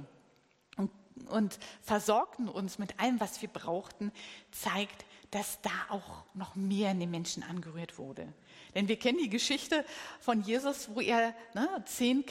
[0.75, 0.91] und,
[1.29, 4.11] und versorgten uns mit allem, was wir brauchten,
[4.51, 8.27] zeigt, dass da auch noch mehr in den Menschen angerührt wurde.
[8.75, 9.85] Denn wir kennen die Geschichte
[10.19, 12.25] von Jesus, wo er ne, zehn,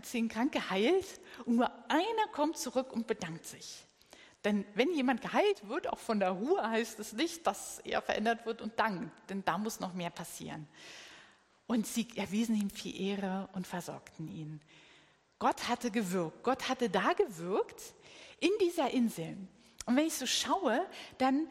[0.00, 3.86] zehn Kranke heilt und nur einer kommt zurück und bedankt sich.
[4.46, 8.46] Denn wenn jemand geheilt wird, auch von der Ruhe, heißt es nicht, dass er verändert
[8.46, 10.68] wird und dankt, denn da muss noch mehr passieren.
[11.66, 14.60] Und sie erwiesen ihm viel Ehre und versorgten ihn.
[15.40, 16.44] Gott hatte gewirkt.
[16.44, 17.92] Gott hatte da gewirkt
[18.38, 19.36] in dieser Insel.
[19.84, 20.86] Und wenn ich so schaue,
[21.18, 21.48] dann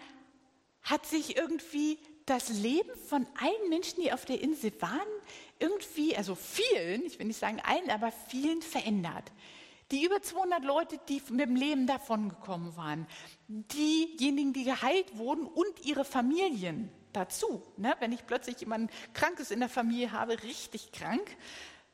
[0.82, 5.02] hat sich irgendwie das Leben von allen Menschen, die auf der Insel waren,
[5.60, 9.34] irgendwie, also vielen, ich will nicht sagen allen, aber vielen verändert.
[9.92, 13.08] Die über 200 Leute, die mit dem Leben davongekommen waren,
[13.48, 17.62] diejenigen, die geheilt wurden und ihre Familien dazu.
[17.78, 17.96] Ne?
[18.00, 21.38] Wenn ich plötzlich jemanden Krankes in der Familie habe, richtig krank,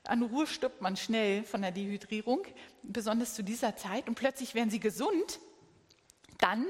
[0.06, 2.44] an Ruhe stirbt man schnell von der Dehydrierung,
[2.82, 5.40] besonders zu dieser Zeit, und plötzlich werden sie gesund,
[6.40, 6.66] dann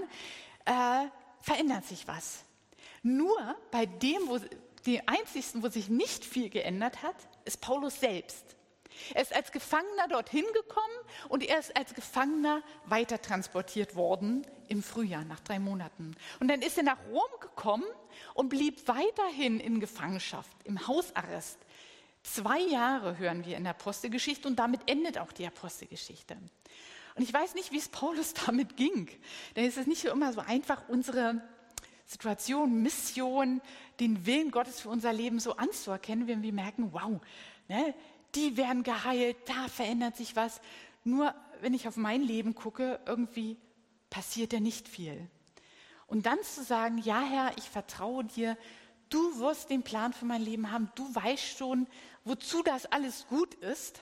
[0.66, 1.08] äh,
[1.42, 2.44] verändert sich was.
[3.04, 4.40] Nur bei dem, wo,
[4.86, 8.56] die einzigsten, wo sich nicht viel geändert hat, ist Paulus selbst.
[9.14, 10.94] Er ist als Gefangener dorthin gekommen
[11.30, 16.16] und er ist als Gefangener weiter transportiert worden im Frühjahr, nach drei Monaten.
[16.40, 17.86] Und dann ist er nach Rom gekommen
[18.34, 21.58] und blieb weiterhin in Gefangenschaft, im Hausarrest.
[22.24, 26.38] Zwei Jahre hören wir in der Apostelgeschichte und damit endet auch die Apostelgeschichte.
[27.16, 29.10] Und ich weiß nicht, wie es Paulus damit ging.
[29.56, 31.42] Denn es ist nicht immer so einfach, unsere
[32.06, 33.62] Situation, Mission,
[34.00, 37.22] den Willen Gottes für unser Leben so anzuerkennen, wenn wir merken, wow,
[37.70, 37.94] ne,
[38.36, 40.62] die werden geheilt, da verändert sich was.
[41.04, 43.58] Nur wenn ich auf mein Leben gucke, irgendwie
[44.10, 45.28] passiert ja nicht viel.
[46.08, 48.58] Und dann zu sagen, ja Herr, ich vertraue dir,
[49.10, 51.88] du wirst den Plan für mein Leben haben, du weißt schon,
[52.26, 54.02] wozu das alles gut ist.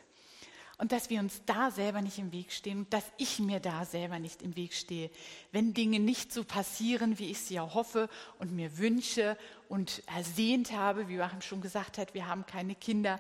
[0.80, 3.84] Und dass wir uns da selber nicht im Weg stehen und dass ich mir da
[3.84, 5.12] selber nicht im Weg stehe,
[5.52, 8.08] wenn Dinge nicht so passieren, wie ich sie ja hoffe
[8.40, 9.38] und mir wünsche
[9.68, 13.20] und ersehnt habe, wie Joachim schon gesagt hat, wir haben keine Kinder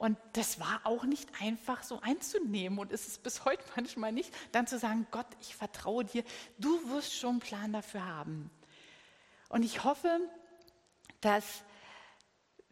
[0.00, 4.32] und das war auch nicht einfach so einzunehmen und ist es bis heute manchmal nicht,
[4.50, 6.24] dann zu sagen, Gott, ich vertraue dir,
[6.58, 8.50] du wirst schon einen Plan dafür haben.
[9.50, 10.20] Und ich hoffe,
[11.20, 11.44] dass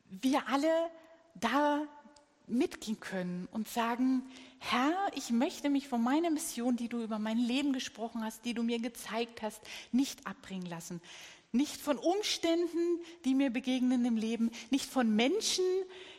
[0.08, 0.72] wir alle
[1.34, 1.82] da
[2.46, 4.22] mitgehen können und sagen,
[4.58, 8.54] Herr, ich möchte mich von meiner Mission, die du über mein Leben gesprochen hast, die
[8.54, 9.60] du mir gezeigt hast,
[9.92, 11.02] nicht abbringen lassen.
[11.52, 15.64] Nicht von Umständen, die mir begegnen im Leben, nicht von Menschen,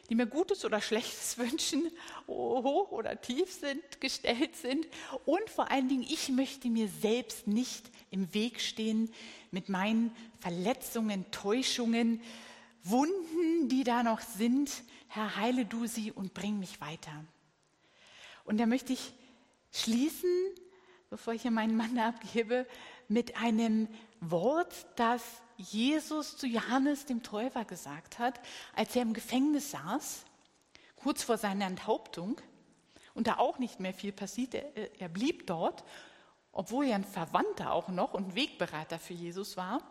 [0.09, 1.89] die mir Gutes oder Schlechtes wünschen,
[2.27, 4.87] hoch oder tief sind, gestellt sind.
[5.25, 9.11] Und vor allen Dingen, ich möchte mir selbst nicht im Weg stehen
[9.51, 12.21] mit meinen Verletzungen, Täuschungen,
[12.83, 14.71] Wunden, die da noch sind.
[15.07, 17.11] Herr, heile du sie und bring mich weiter.
[18.45, 19.13] Und da möchte ich
[19.71, 20.29] schließen,
[21.09, 22.65] bevor ich hier meinen Mann abgebe,
[23.07, 23.87] mit einem
[24.21, 25.21] Wort, das
[25.59, 28.39] Jesus zu Johannes dem Täufer gesagt hat,
[28.75, 30.25] als er im Gefängnis saß,
[30.95, 32.41] kurz vor seiner Enthauptung,
[33.13, 34.53] und da auch nicht mehr viel passiert.
[34.53, 35.83] Er, er blieb dort,
[36.53, 39.81] obwohl er ein Verwandter auch noch und Wegbereiter für Jesus war.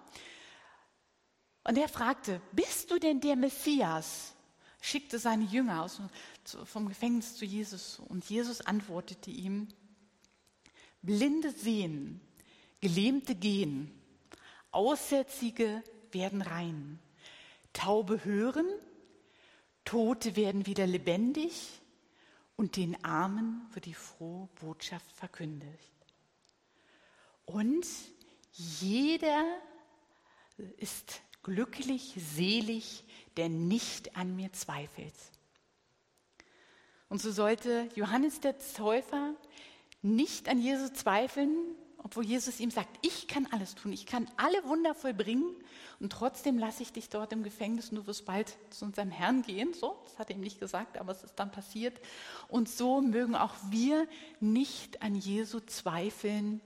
[1.64, 4.34] Und er fragte, bist du denn der Messias?
[4.80, 6.00] Schickte seine Jünger aus,
[6.64, 8.00] vom Gefängnis zu Jesus.
[8.08, 9.68] Und Jesus antwortete ihm,
[11.02, 12.22] Blinde sehen,
[12.80, 13.92] Gelähmte gehen,
[14.70, 16.98] Aussätzige werden rein,
[17.72, 18.66] Taube hören,
[19.84, 21.80] Tote werden wieder lebendig
[22.56, 25.92] und den Armen wird die frohe Botschaft verkündigt.
[27.44, 27.86] Und
[28.52, 29.44] jeder
[30.76, 33.04] ist glücklich, selig,
[33.36, 35.14] der nicht an mir zweifelt.
[37.08, 39.34] Und so sollte Johannes der Täufer
[40.02, 41.56] nicht an Jesus zweifeln,
[42.02, 45.54] obwohl Jesus ihm sagt, ich kann alles tun, ich kann alle Wunder vollbringen
[46.00, 49.42] und trotzdem lasse ich dich dort im Gefängnis und du wirst bald zu unserem Herrn
[49.42, 49.74] gehen.
[49.74, 52.00] So, das hat er ihm nicht gesagt, aber es ist dann passiert.
[52.48, 54.06] Und so mögen auch wir
[54.40, 56.60] nicht an Jesu zweifeln,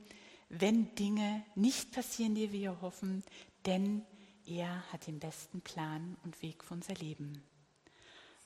[0.48, 3.24] wenn Dinge nicht passieren, die wir hoffen,
[3.64, 4.04] denn
[4.44, 7.42] er hat den besten Plan und Weg für unser Leben.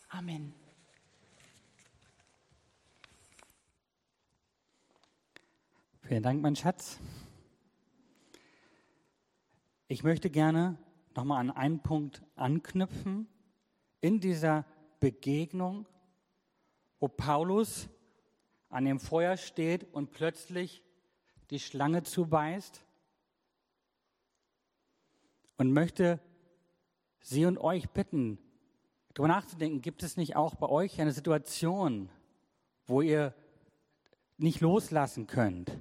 [0.09, 0.65] Amen.
[6.09, 7.01] Vielen Dank, mein Schatz.
[9.88, 10.79] Ich möchte gerne
[11.16, 13.27] nochmal an einen Punkt anknüpfen
[14.01, 14.64] in dieser
[15.01, 15.85] Begegnung,
[17.01, 17.88] wo Paulus
[18.69, 20.85] an dem Feuer steht und plötzlich
[21.51, 22.85] die Schlange zubeißt
[25.57, 26.21] und möchte
[27.19, 28.38] Sie und euch bitten,
[29.12, 32.11] darüber nachzudenken, gibt es nicht auch bei euch eine Situation,
[32.87, 33.35] wo ihr
[34.37, 35.77] nicht loslassen könnt?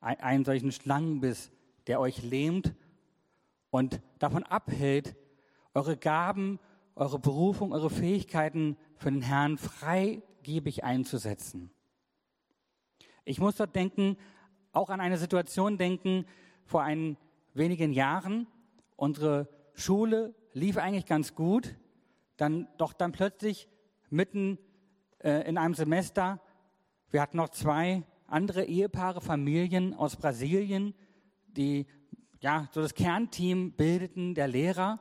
[0.00, 1.50] Einen solchen Schlangenbiss,
[1.86, 2.74] der euch lähmt
[3.70, 5.16] und davon abhält,
[5.74, 6.58] eure Gaben,
[6.94, 11.70] eure Berufung, eure Fähigkeiten für den Herrn freigebig einzusetzen.
[13.24, 14.16] Ich muss dort denken,
[14.72, 16.26] auch an eine Situation denken,
[16.64, 17.16] vor ein,
[17.54, 18.46] wenigen Jahren,
[18.96, 21.76] unsere Schule lief eigentlich ganz gut,
[22.36, 23.68] dann doch dann plötzlich
[24.08, 24.58] mitten
[25.18, 26.40] äh, in einem Semester,
[27.10, 30.94] wir hatten noch zwei andere Ehepaare, Familien aus Brasilien,
[31.48, 31.86] die
[32.40, 35.00] ja so das Kernteam bildeten der Lehrer.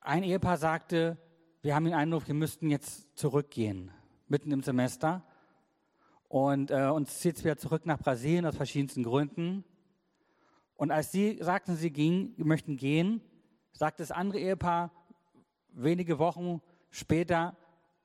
[0.00, 1.18] Ein Ehepaar sagte,
[1.62, 3.90] wir haben den Eindruck, wir müssten jetzt zurückgehen,
[4.26, 5.24] mitten im Semester.
[6.28, 9.64] Und äh, uns zieht es wieder zurück nach Brasilien aus verschiedensten Gründen.
[10.76, 13.22] Und als sie sagten, sie ging, möchten gehen,
[13.72, 14.92] sagte das andere Ehepaar
[15.72, 17.56] wenige Wochen später,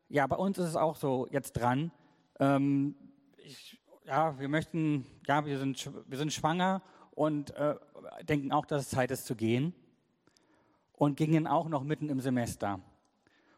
[0.08, 1.92] ja, bei uns ist es auch so jetzt dran.
[2.40, 2.96] Ähm,
[3.44, 7.76] ich, ja, wir möchten, ja, wir sind, wir sind schwanger und äh,
[8.24, 9.74] denken auch, dass es Zeit ist zu gehen.
[10.94, 12.80] Und gingen auch noch mitten im Semester.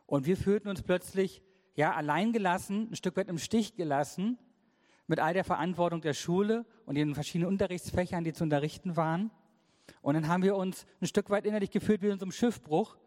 [0.08, 1.44] Und wir fühlten uns plötzlich,
[1.76, 4.40] ja, alleingelassen, ein Stück weit im Stich gelassen,
[5.06, 9.30] mit all der Verantwortung der Schule und den verschiedenen Unterrichtsfächern, die zu unterrichten waren.
[10.02, 12.98] Und dann haben wir uns ein Stück weit innerlich gefühlt wie in einem Schiffbruch.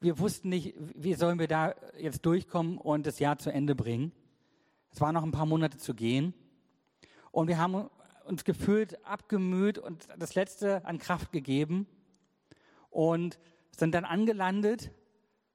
[0.00, 4.12] Wir wussten nicht, wie sollen wir da jetzt durchkommen und das Jahr zu Ende bringen.
[4.90, 6.34] Es waren noch ein paar Monate zu gehen.
[7.30, 7.88] Und wir haben
[8.24, 11.86] uns gefühlt abgemüht und das Letzte an Kraft gegeben
[12.90, 13.38] und
[13.70, 14.90] sind dann angelandet,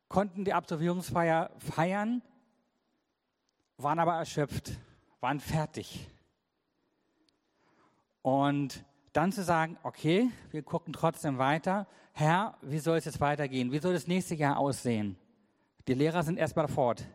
[0.07, 2.21] konnten die Absolvierungsfeier feiern,
[3.77, 4.79] waren aber erschöpft,
[5.19, 6.09] waren fertig.
[8.21, 11.87] Und dann zu sagen, okay, wir gucken trotzdem weiter.
[12.13, 13.71] Herr, wie soll es jetzt weitergehen?
[13.71, 15.17] Wie soll das nächste Jahr aussehen?
[15.87, 17.05] Die Lehrer sind erstmal fort,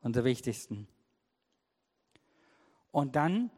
[0.00, 0.86] unsere wichtigsten.
[2.98, 3.52] Und dann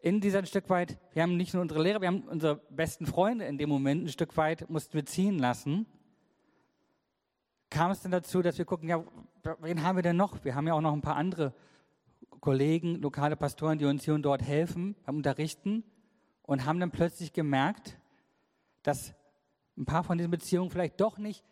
[0.00, 3.06] in dieser ein Stück weit, wir haben nicht nur unsere Lehrer, wir haben unsere besten
[3.06, 5.86] Freunde in dem Moment ein Stück weit mussten wir ziehen lassen.
[7.70, 9.02] Kam es dann dazu, dass wir gucken, ja,
[9.60, 10.44] wen haben wir denn noch?
[10.44, 11.54] Wir haben ja auch noch ein paar andere
[12.40, 15.82] Kollegen, lokale Pastoren, die uns hier und dort helfen beim Unterrichten
[16.42, 17.98] und haben dann plötzlich gemerkt,
[18.82, 19.14] dass
[19.78, 21.42] ein paar von diesen Beziehungen vielleicht doch nicht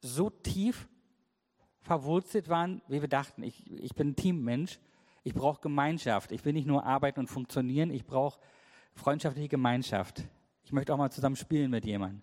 [0.00, 0.88] so tief
[1.82, 3.42] verwurzelt waren, wie wir dachten.
[3.42, 4.80] Ich, ich bin ein Teammensch
[5.22, 6.32] ich brauche Gemeinschaft.
[6.32, 8.40] Ich will nicht nur arbeiten und funktionieren, ich brauche
[8.94, 10.24] freundschaftliche Gemeinschaft.
[10.64, 12.22] Ich möchte auch mal zusammen spielen mit jemandem.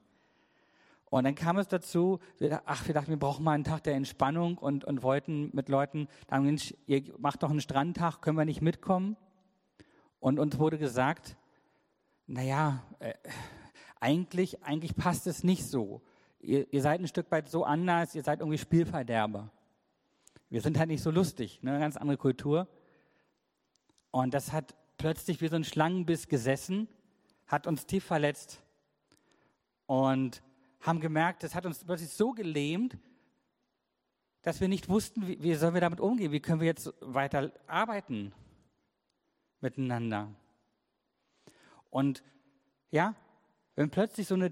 [1.10, 2.20] Und dann kam es dazu,
[2.66, 6.10] ach, wir dachten, wir brauchen mal einen Tag der Entspannung und, und wollten mit Leuten,
[6.28, 9.16] dann, Mensch, ihr macht doch einen Strandtag, können wir nicht mitkommen?
[10.20, 11.38] Und uns wurde gesagt,
[12.26, 13.14] naja, äh,
[14.02, 16.02] eigentlich, eigentlich passt es nicht so.
[16.40, 19.50] Ihr, ihr, seid ein Stück weit so anders, ihr seid irgendwie Spielverderber.
[20.50, 21.72] Wir sind halt nicht so lustig, ne?
[21.72, 22.68] eine ganz andere Kultur.
[24.12, 26.88] Und das hat plötzlich wie so ein Schlangenbiss gesessen,
[27.46, 28.62] hat uns tief verletzt.
[29.86, 30.42] Und
[30.82, 32.98] haben gemerkt, das hat uns plötzlich so gelähmt,
[34.42, 37.52] dass wir nicht wussten, wie, wie sollen wir damit umgehen, wie können wir jetzt weiter
[37.68, 38.34] arbeiten
[39.60, 40.34] miteinander.
[41.90, 42.24] Und
[42.92, 43.16] ja,
[43.76, 44.52] wenn plötzlich so eine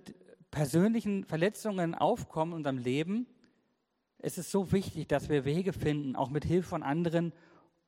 [0.52, 3.28] persönlichen Verletzungen aufkommen in unserem Leben,
[4.20, 7.34] ist es so wichtig, dass wir Wege finden, auch mit Hilfe von anderen,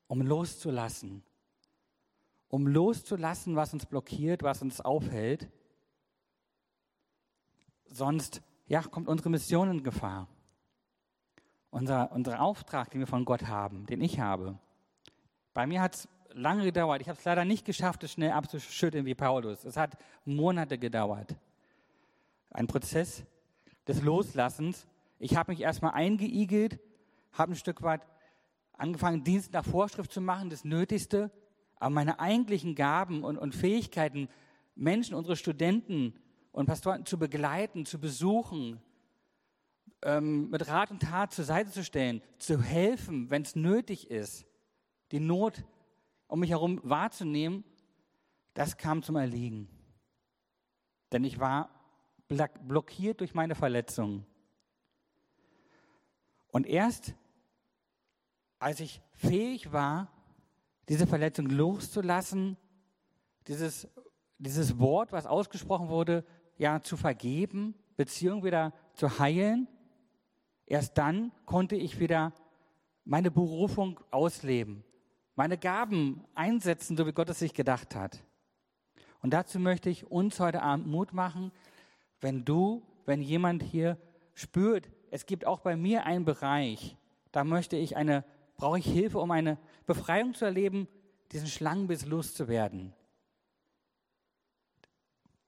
[0.07, 1.23] um loszulassen.
[2.49, 5.49] Um loszulassen, was uns blockiert, was uns aufhält
[7.89, 10.27] Sonst ja, kommt unsere Mission in Gefahr.
[11.69, 14.57] Unser, unser Auftrag, den wir von Gott haben, den ich habe.
[15.53, 17.01] Bei mir hat es lange gedauert.
[17.01, 19.63] Ich habe es leider nicht geschafft, es schnell abzuschütteln wie Paulus.
[19.63, 21.35] Es hat Monate gedauert.
[22.51, 23.23] Ein Prozess
[23.87, 24.87] des Loslassens.
[25.19, 26.79] Ich habe mich erstmal eingeigelt,
[27.31, 28.05] habe ein Stück weit
[28.73, 31.31] angefangen, Dienst nach Vorschrift zu machen, das Nötigste.
[31.79, 34.29] Aber meine eigentlichen Gaben und, und Fähigkeiten,
[34.75, 36.13] Menschen, unsere Studenten,
[36.57, 38.81] und Pastoren zu begleiten, zu besuchen,
[40.01, 44.47] ähm, mit Rat und Tat zur Seite zu stellen, zu helfen, wenn es nötig ist,
[45.11, 45.63] die Not
[46.25, 47.63] um mich herum wahrzunehmen,
[48.55, 49.69] das kam zum Erliegen.
[51.11, 51.69] Denn ich war
[52.27, 54.25] blockiert durch meine Verletzungen.
[56.47, 57.13] Und erst
[58.57, 60.11] als ich fähig war,
[60.89, 62.57] diese Verletzung loszulassen,
[63.47, 63.87] dieses,
[64.37, 66.23] dieses Wort, was ausgesprochen wurde,
[66.57, 69.67] ja zu vergeben, Beziehung wieder zu heilen.
[70.65, 72.33] Erst dann konnte ich wieder
[73.05, 74.83] meine Berufung ausleben,
[75.35, 78.23] meine Gaben einsetzen, so wie Gott es sich gedacht hat.
[79.21, 81.51] Und dazu möchte ich uns heute Abend Mut machen,
[82.21, 83.97] wenn du, wenn jemand hier
[84.33, 86.97] spürt, es gibt auch bei mir einen Bereich,
[87.31, 88.25] da möchte ich eine,
[88.57, 90.87] brauche ich Hilfe, um eine Befreiung zu erleben,
[91.31, 92.93] diesen Schlangenbiss loszuwerden.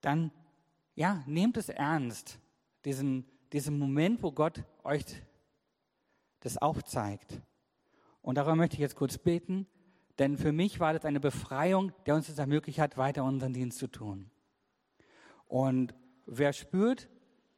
[0.02, 0.32] Dann
[0.96, 2.40] ja, nehmt es ernst,
[2.86, 5.04] diesen, diesen Moment, wo Gott euch
[6.42, 7.42] das aufzeigt.
[8.22, 9.68] Und darüber möchte ich jetzt kurz beten,
[10.20, 13.78] denn für mich war das eine Befreiung, der uns es ermöglicht hat, weiter unseren Dienst
[13.78, 14.30] zu tun.
[15.48, 17.10] Und wer spürt,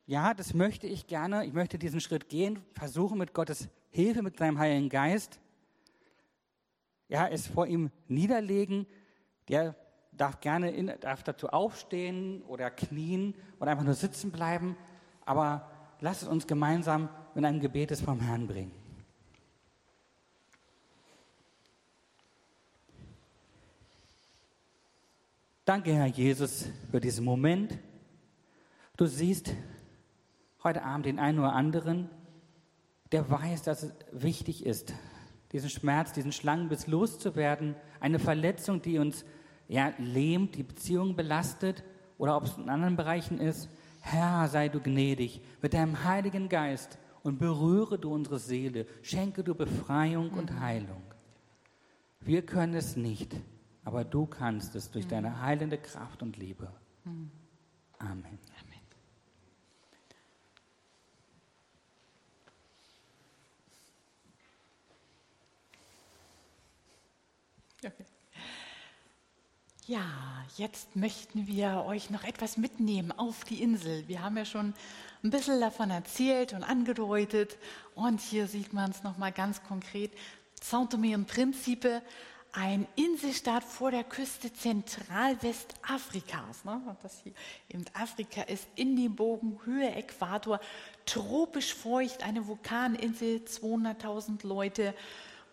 [0.05, 4.37] ja, das möchte ich gerne, ich möchte diesen Schritt gehen, versuchen mit Gottes Hilfe, mit
[4.37, 5.40] seinem Heiligen Geist,
[7.11, 8.87] ja, es vor ihm niederlegen,
[9.49, 9.75] der
[10.13, 14.77] darf gerne in, darf dazu aufstehen oder knien oder einfach nur sitzen bleiben,
[15.25, 15.69] aber
[15.99, 18.71] lasst uns gemeinsam mit einem Gebet es vom Herrn bringen.
[25.65, 27.77] Danke, Herr Jesus, für diesen Moment.
[28.95, 29.53] Du siehst
[30.63, 32.09] heute Abend den einen oder anderen,
[33.11, 34.93] der weiß, dass es wichtig ist,
[35.51, 39.25] diesen Schmerz, diesen Schlangenbiss loszuwerden, eine Verletzung, die uns
[39.67, 41.83] ja, lähmt, die Beziehung belastet
[42.17, 43.69] oder ob es in anderen Bereichen ist.
[44.01, 49.53] Herr, sei du gnädig mit deinem Heiligen Geist und berühre du unsere Seele, schenke du
[49.53, 51.03] Befreiung und Heilung.
[52.19, 53.35] Wir können es nicht,
[53.83, 56.71] aber du kannst es durch deine heilende Kraft und Liebe.
[57.05, 57.31] Amen.
[57.99, 58.39] Amen.
[67.83, 68.05] Okay.
[69.91, 70.07] Ja,
[70.55, 74.07] jetzt möchten wir euch noch etwas mitnehmen auf die Insel.
[74.07, 74.73] Wir haben ja schon
[75.21, 77.57] ein bisschen davon erzählt und angedeutet.
[77.93, 80.13] Und hier sieht man es nochmal ganz konkret.
[80.63, 82.01] Saint-Tomé und Principe,
[82.53, 86.63] ein Inselstaat vor der Küste Zentralwestafrikas.
[86.63, 86.95] Ne?
[87.03, 87.33] Das hier
[87.67, 90.61] eben Afrika ist in dem Bogen, Höhe Äquator,
[91.05, 94.93] tropisch feucht, eine Vulkaninsel, 200.000 Leute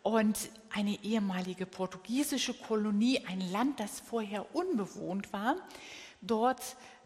[0.08, 5.56] und eine ehemalige portugiesische Kolonie, ein Land, das vorher unbewohnt war,
[6.22, 6.62] dort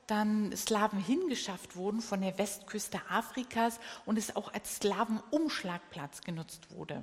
[0.07, 7.03] dann Slawen hingeschafft wurden von der Westküste Afrikas und es auch als Slawenumschlagplatz genutzt wurde.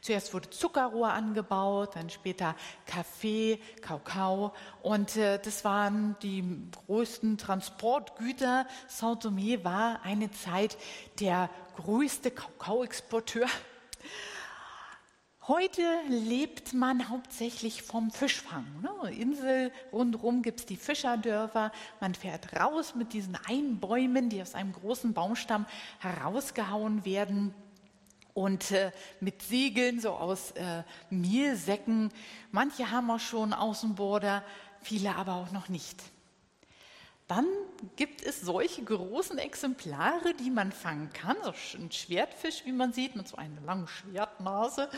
[0.00, 8.66] Zuerst wurde Zuckerrohr angebaut, dann später Kaffee, Kakao und äh, das waren die größten Transportgüter.
[8.88, 10.76] Saint-Tomé war eine Zeit
[11.20, 13.46] der größte Kakaoexporteur
[15.48, 18.66] Heute lebt man hauptsächlich vom Fischfang.
[18.82, 19.10] Ne?
[19.12, 21.72] Insel rundherum gibt es die Fischerdörfer.
[22.00, 25.64] Man fährt raus mit diesen Einbäumen, die aus einem großen Baumstamm
[26.00, 27.54] herausgehauen werden.
[28.34, 32.12] Und äh, mit Segeln, so aus äh, Mehlsäcken.
[32.52, 34.44] Manche haben auch schon Außenborder,
[34.82, 36.02] viele aber auch noch nicht.
[37.28, 37.46] Dann
[37.96, 41.36] gibt es solche großen Exemplare, die man fangen kann.
[41.42, 44.88] So ein Schwertfisch, wie man sieht, mit so einer langen Schwertnase,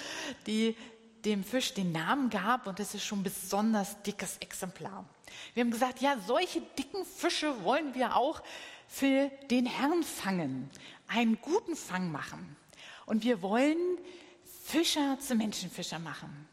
[0.47, 0.77] die
[1.25, 2.69] dem Fisch den Namen gab.
[2.69, 5.05] Und das ist schon ein besonders dickes Exemplar.
[5.55, 8.43] Wir haben gesagt, ja, solche dicken Fische wollen wir auch
[8.87, 10.71] für den Herrn fangen,
[11.09, 12.57] einen guten Fang machen.
[13.07, 13.99] Und wir wollen
[14.65, 16.49] Fischer zu Menschenfischer machen.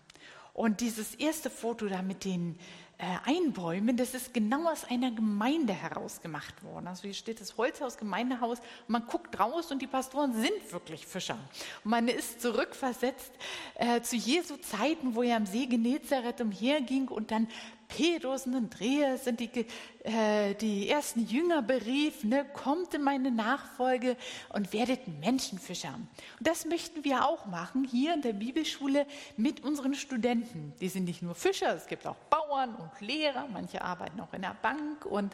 [0.53, 2.57] Und dieses erste Foto da mit den
[2.99, 6.87] Einbäumen, das ist genau aus einer Gemeinde heraus gemacht worden.
[6.87, 11.37] Also hier steht das Holzhaus, Gemeindehaus, man guckt raus und die Pastoren sind wirklich Fischer.
[11.83, 13.31] Und man ist zurückversetzt
[13.75, 17.47] äh, zu Jesu Zeiten, wo er am See Genezareth umherging und dann
[17.88, 19.65] Petrus und Andreas sind die,
[20.03, 24.17] äh, die ersten Jünger berief, ne, kommt in meine Nachfolge
[24.49, 25.93] und werdet Menschenfischer.
[25.95, 26.09] Und
[26.47, 29.05] das möchten wir auch machen hier in der Bibelschule
[29.38, 30.73] mit unseren Studenten.
[30.81, 34.41] Die sind nicht nur Fischer, es gibt auch Bauern und Lehrer, manche arbeiten auch in
[34.41, 35.33] der Bank und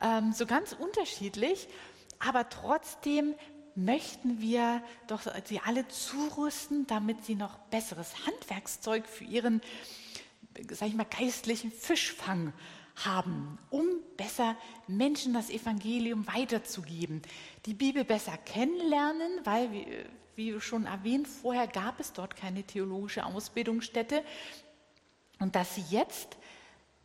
[0.00, 1.68] ähm, so ganz unterschiedlich.
[2.18, 3.34] Aber trotzdem
[3.74, 9.60] möchten wir doch sie alle zurüsten, damit sie noch besseres Handwerkszeug für ihren
[10.70, 12.52] sag ich mal, geistlichen Fischfang
[12.96, 13.86] haben, um
[14.16, 17.22] besser Menschen das Evangelium weiterzugeben,
[17.66, 19.70] die Bibel besser kennenlernen, weil,
[20.36, 24.22] wie, schon erwähnt, vorher gab es dort keine theologische Ausbildungsstätte
[25.38, 26.36] und dass sie jetzt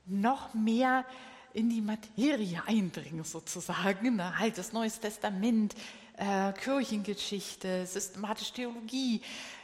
[0.06, 1.06] noch mehr
[1.54, 4.34] in die Materie eindringen, sozusagen, ne?
[4.38, 5.74] Altes, Neues Testament,
[6.18, 9.22] äh, Kirchengeschichte, systematische Theologie.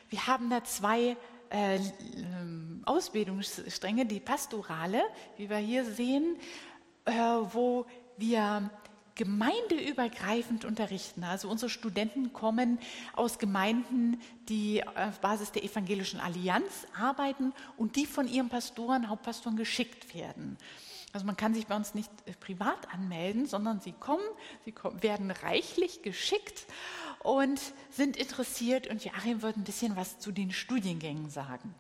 [0.10, 1.18] Wir haben da zwei
[1.54, 5.02] äh, ähm, Ausbildungsstränge, die pastorale,
[5.38, 6.36] wie wir hier sehen,
[7.06, 7.86] äh, wo
[8.18, 8.70] wir
[9.16, 11.24] gemeindeübergreifend unterrichten.
[11.24, 12.80] Also unsere Studenten kommen
[13.16, 19.56] aus Gemeinden, die auf Basis der evangelischen Allianz arbeiten und die von ihren Pastoren, Hauptpastoren
[19.56, 20.58] geschickt werden.
[21.14, 24.24] Also man kann sich bei uns nicht äh, privat anmelden, sondern sie kommen,
[24.66, 26.66] sie kommen, werden reichlich geschickt
[27.20, 27.62] und
[27.92, 28.88] sind interessiert.
[28.88, 31.76] Und Joachim wird ein bisschen was zu den Studiengängen sagen.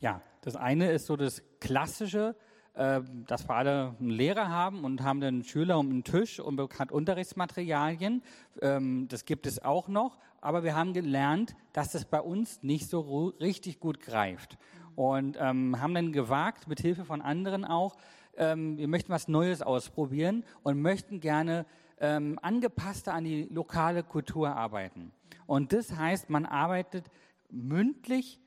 [0.00, 2.34] Ja, das eine ist so das Klassische,
[2.72, 6.56] äh, dass wir alle einen Lehrer haben und haben dann Schüler um den Tisch und
[6.56, 8.22] bekannt Unterrichtsmaterialien.
[8.62, 12.88] Ähm, das gibt es auch noch, aber wir haben gelernt, dass das bei uns nicht
[12.88, 14.56] so richtig gut greift.
[14.96, 17.96] Und ähm, haben dann gewagt, mit Hilfe von anderen auch,
[18.38, 21.66] ähm, wir möchten was Neues ausprobieren und möchten gerne
[22.00, 25.12] ähm, angepasster an die lokale Kultur arbeiten.
[25.46, 27.06] Und das heißt, man arbeitet
[27.50, 28.40] mündlich,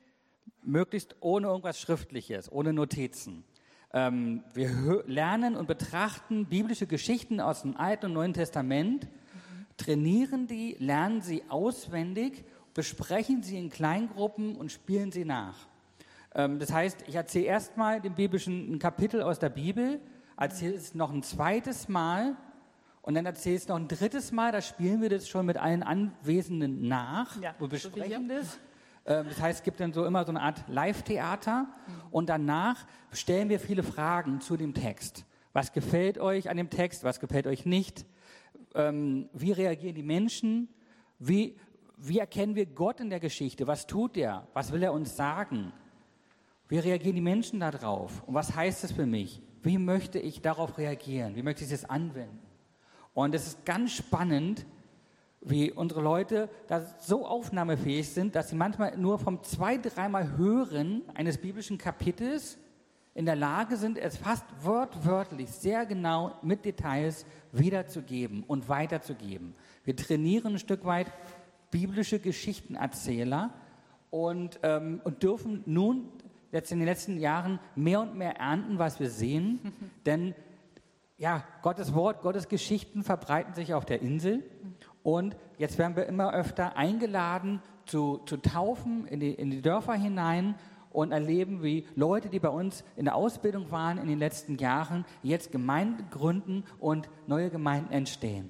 [0.63, 3.43] möglichst ohne irgendwas Schriftliches, ohne Notizen.
[3.93, 9.07] Ähm, wir lernen und betrachten biblische Geschichten aus dem Alten und Neuen Testament,
[9.77, 15.67] trainieren die, lernen sie auswendig, besprechen sie in Kleingruppen und spielen sie nach.
[16.35, 19.99] Ähm, das heißt, ich erzähle erstmal den biblischen ein Kapitel aus der Bibel,
[20.37, 22.35] erzähle es noch ein zweites Mal
[23.01, 24.51] und dann erzähle ich es noch ein drittes Mal.
[24.51, 28.59] Da spielen wir das schon mit allen Anwesenden nach ja, und besprechen so das.
[29.05, 31.93] Ähm, das heißt, es gibt dann so immer so eine Art Live-Theater mhm.
[32.11, 35.25] und danach stellen wir viele Fragen zu dem Text.
[35.53, 37.03] Was gefällt euch an dem Text?
[37.03, 38.05] Was gefällt euch nicht?
[38.75, 40.69] Ähm, wie reagieren die Menschen?
[41.17, 41.57] Wie,
[41.97, 43.65] wie erkennen wir Gott in der Geschichte?
[43.65, 44.47] Was tut er?
[44.53, 45.71] Was will er uns sagen?
[46.67, 48.23] Wie reagieren die Menschen darauf?
[48.27, 49.41] Und was heißt es für mich?
[49.61, 51.35] Wie möchte ich darauf reagieren?
[51.35, 52.39] Wie möchte ich es anwenden?
[53.13, 54.65] Und es ist ganz spannend,
[55.41, 61.03] wie unsere Leute da so aufnahmefähig sind, dass sie manchmal nur vom zwei, dreimal Hören
[61.13, 62.57] eines biblischen Kapitels
[63.13, 69.55] in der Lage sind, es fast wortwörtlich, sehr genau mit Details wiederzugeben und weiterzugeben.
[69.83, 71.07] Wir trainieren ein Stück weit
[71.71, 73.53] biblische Geschichtenerzähler
[74.11, 76.09] und, ähm, und dürfen nun
[76.51, 79.59] jetzt in den letzten Jahren mehr und mehr ernten, was wir sehen.
[80.05, 80.35] Denn
[81.17, 84.43] ja, Gottes Wort, Gottes Geschichten verbreiten sich auf der Insel.
[85.03, 89.93] Und jetzt werden wir immer öfter eingeladen zu, zu taufen in die, in die Dörfer
[89.93, 90.55] hinein
[90.91, 95.05] und erleben, wie Leute, die bei uns in der Ausbildung waren in den letzten Jahren,
[95.23, 98.49] jetzt Gemeinden gründen und neue Gemeinden entstehen.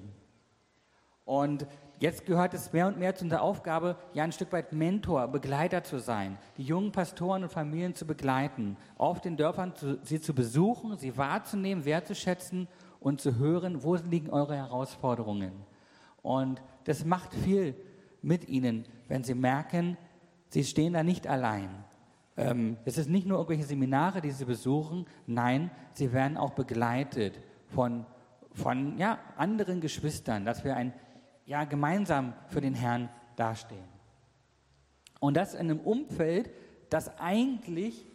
[1.24, 1.66] Und
[2.00, 5.82] Jetzt gehört es mehr und mehr zu unserer Aufgabe, ja ein Stück weit Mentor, Begleiter
[5.82, 10.32] zu sein, die jungen Pastoren und Familien zu begleiten, auf den Dörfern zu, sie zu
[10.32, 12.68] besuchen, sie wahrzunehmen, wertzuschätzen
[13.00, 15.52] und zu hören, wo liegen eure Herausforderungen.
[16.22, 17.74] Und das macht viel
[18.22, 19.96] mit ihnen, wenn sie merken,
[20.50, 21.68] sie stehen da nicht allein.
[22.36, 27.40] Ähm, es ist nicht nur irgendwelche Seminare, die sie besuchen, nein, sie werden auch begleitet
[27.66, 28.06] von,
[28.52, 30.92] von ja, anderen Geschwistern, dass wir ein,
[31.48, 33.88] ja, gemeinsam für den Herrn dastehen.
[35.18, 36.50] Und das in einem Umfeld,
[36.90, 38.06] das eigentlich,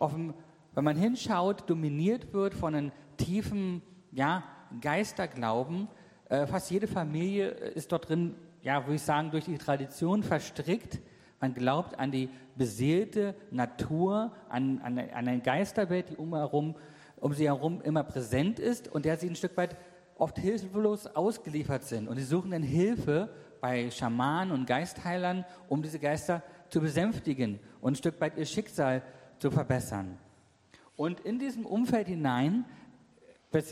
[0.00, 0.34] dem,
[0.74, 3.80] wenn man hinschaut, dominiert wird von einem tiefen
[4.10, 4.42] ja,
[4.80, 5.86] Geisterglauben.
[6.28, 10.98] Äh, fast jede Familie ist dort drin, ja, würde ich sagen, durch die Tradition verstrickt.
[11.40, 16.74] Man glaubt an die beseelte Natur, an, an, an eine Geisterwelt, die um, herum,
[17.20, 19.76] um sie herum immer präsent ist und der sie ein Stück weit
[20.20, 22.08] oft hilflos ausgeliefert sind.
[22.08, 27.92] Und sie suchen dann Hilfe bei Schamanen und Geistheilern, um diese Geister zu besänftigen und
[27.92, 29.02] ein Stück weit ihr Schicksal
[29.38, 30.18] zu verbessern.
[30.96, 32.64] Und in diesem Umfeld hinein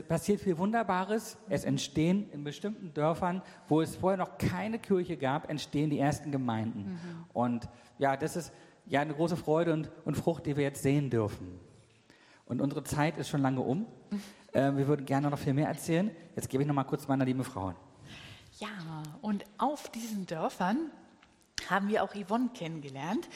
[0.08, 1.38] passiert viel Wunderbares.
[1.48, 6.32] Es entstehen in bestimmten Dörfern, wo es vorher noch keine Kirche gab, entstehen die ersten
[6.32, 6.92] Gemeinden.
[6.92, 7.24] Mhm.
[7.32, 7.68] Und
[7.98, 8.52] ja, das ist
[8.86, 11.60] ja eine große Freude und, und Frucht, die wir jetzt sehen dürfen.
[12.46, 13.86] Und unsere Zeit ist schon lange um.
[14.52, 16.10] Äh, wir würden gerne noch viel mehr erzählen.
[16.36, 17.74] Jetzt gebe ich noch mal kurz meiner lieben Frau.
[18.58, 18.68] Ja,
[19.20, 20.90] und auf diesen Dörfern
[21.68, 23.28] haben wir auch Yvonne kennengelernt.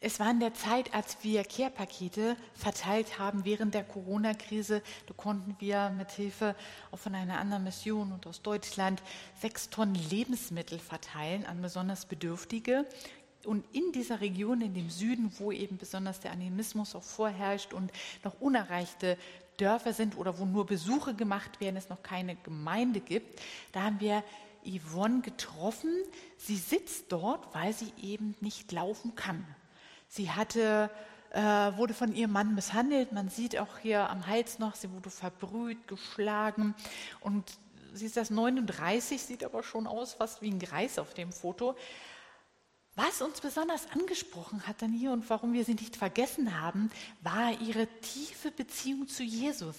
[0.00, 4.80] Es war in der Zeit, als wir Care-Pakete verteilt haben während der Corona-Krise.
[5.06, 6.54] Da konnten wir mit Hilfe
[6.92, 9.02] auch von einer anderen Mission und aus Deutschland
[9.40, 12.86] sechs Tonnen Lebensmittel verteilen an besonders Bedürftige.
[13.44, 17.90] Und in dieser Region, in dem Süden, wo eben besonders der Animismus auch vorherrscht und
[18.22, 19.18] noch unerreichte
[19.58, 23.40] Dörfer sind oder wo nur Besuche gemacht werden, es noch keine Gemeinde gibt,
[23.72, 24.24] da haben wir
[24.64, 25.90] Yvonne getroffen.
[26.36, 29.44] Sie sitzt dort, weil sie eben nicht laufen kann.
[30.08, 30.90] Sie hatte,
[31.30, 33.12] äh, wurde von ihrem Mann misshandelt.
[33.12, 36.74] Man sieht auch hier am Hals noch, sie wurde verbrüht, geschlagen.
[37.20, 37.44] Und
[37.92, 41.76] sie ist das 39, sieht aber schon aus fast wie ein Greis auf dem Foto.
[42.98, 46.90] Was uns besonders angesprochen hat dann hier und warum wir sie nicht vergessen haben,
[47.22, 49.76] war ihre tiefe Beziehung zu Jesus.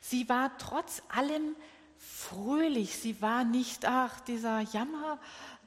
[0.00, 1.54] Sie war trotz allem
[1.96, 2.96] fröhlich.
[2.96, 5.20] Sie war nicht, ach, dieser Jammer,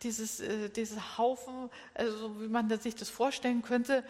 [0.03, 4.03] dieses, äh, dieser Haufen, also wie man sich das vorstellen könnte,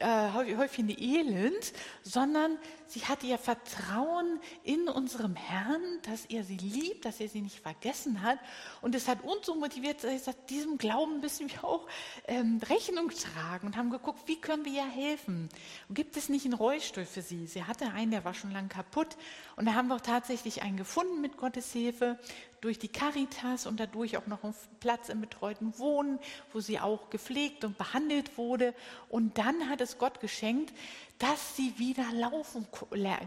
[0.00, 1.72] äh, Häufchen Elend,
[2.02, 7.40] sondern sie hat ihr Vertrauen in unserem Herrn, dass er sie liebt, dass er sie
[7.40, 8.38] nicht vergessen hat.
[8.82, 11.86] Und es hat uns so motiviert, dass ich gesagt, diesem Glauben müssen wir auch
[12.26, 15.48] ähm, Rechnung tragen und haben geguckt, wie können wir ihr helfen?
[15.88, 17.46] Und gibt es nicht einen Rollstuhl für sie?
[17.46, 19.16] Sie hatte einen, der war schon lang kaputt.
[19.56, 22.18] Und da haben wir auch tatsächlich einen gefunden mit Gottes Hilfe
[22.60, 26.18] durch die Caritas und dadurch auch noch einen Platz im betreuten Wohnen,
[26.52, 28.74] wo sie auch gepflegt und behandelt wurde.
[29.08, 30.74] Und dann hat es Gott geschenkt,
[31.18, 32.66] dass sie wieder laufen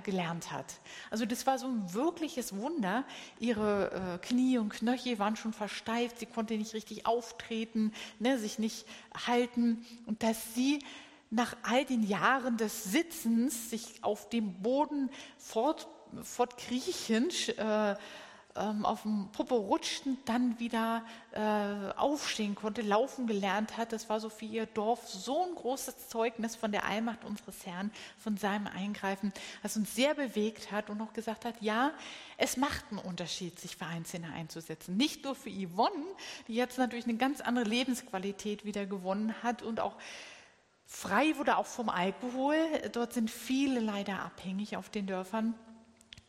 [0.03, 0.65] gelernt hat.
[1.09, 3.05] Also das war so ein wirkliches Wunder.
[3.39, 8.59] Ihre äh, Knie und Knöchel waren schon versteift, sie konnte nicht richtig auftreten, ne, sich
[8.59, 8.85] nicht
[9.25, 9.83] halten.
[10.05, 10.79] Und dass sie
[11.31, 15.87] nach all den Jahren des Sitzens sich auf dem Boden fort,
[16.23, 17.95] fortkriechen, äh,
[18.55, 23.93] ähm, auf dem Popo rutschten, dann wieder äh, aufstehen konnte, laufen gelernt hat.
[23.93, 27.91] Das war so für ihr Dorf so ein großes Zeugnis von der Allmacht unseres Herrn,
[28.17, 29.31] von seinem Eingreifen,
[29.61, 31.91] das uns sehr bewegt hat und auch gesagt hat, ja,
[32.37, 34.97] es macht einen Unterschied, sich für Einzelne einzusetzen.
[34.97, 36.05] Nicht nur für Yvonne,
[36.47, 39.95] die jetzt natürlich eine ganz andere Lebensqualität wieder gewonnen hat und auch
[40.85, 42.57] frei wurde auch vom Alkohol.
[42.91, 45.53] Dort sind viele leider abhängig auf den Dörfern.